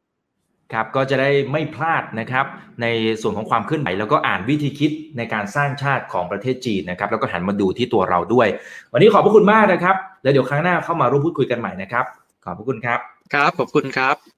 [0.72, 2.46] ครับก็จะได้ไม่พลาดนะครับ
[2.82, 2.86] ใน
[3.22, 8.48] ส่วนของความเคลื่อนไหวแล้วก็อ่านวิธีคิดในการสร้างชาติของประเทศจีนนะครับ แล้วก็หันมาดูที่ตัวเราด้วย
[8.92, 12.04] วันนี้ขอบพระคุณมากนะครับ แล้วเดี๋ยวครั้งหน้าเข้ามาร่วมพูดคุยกันใหม่นะครับ
[12.44, 12.98] ขอบพระคุณครับ
[13.34, 14.37] ครับ ขอบคุณครับ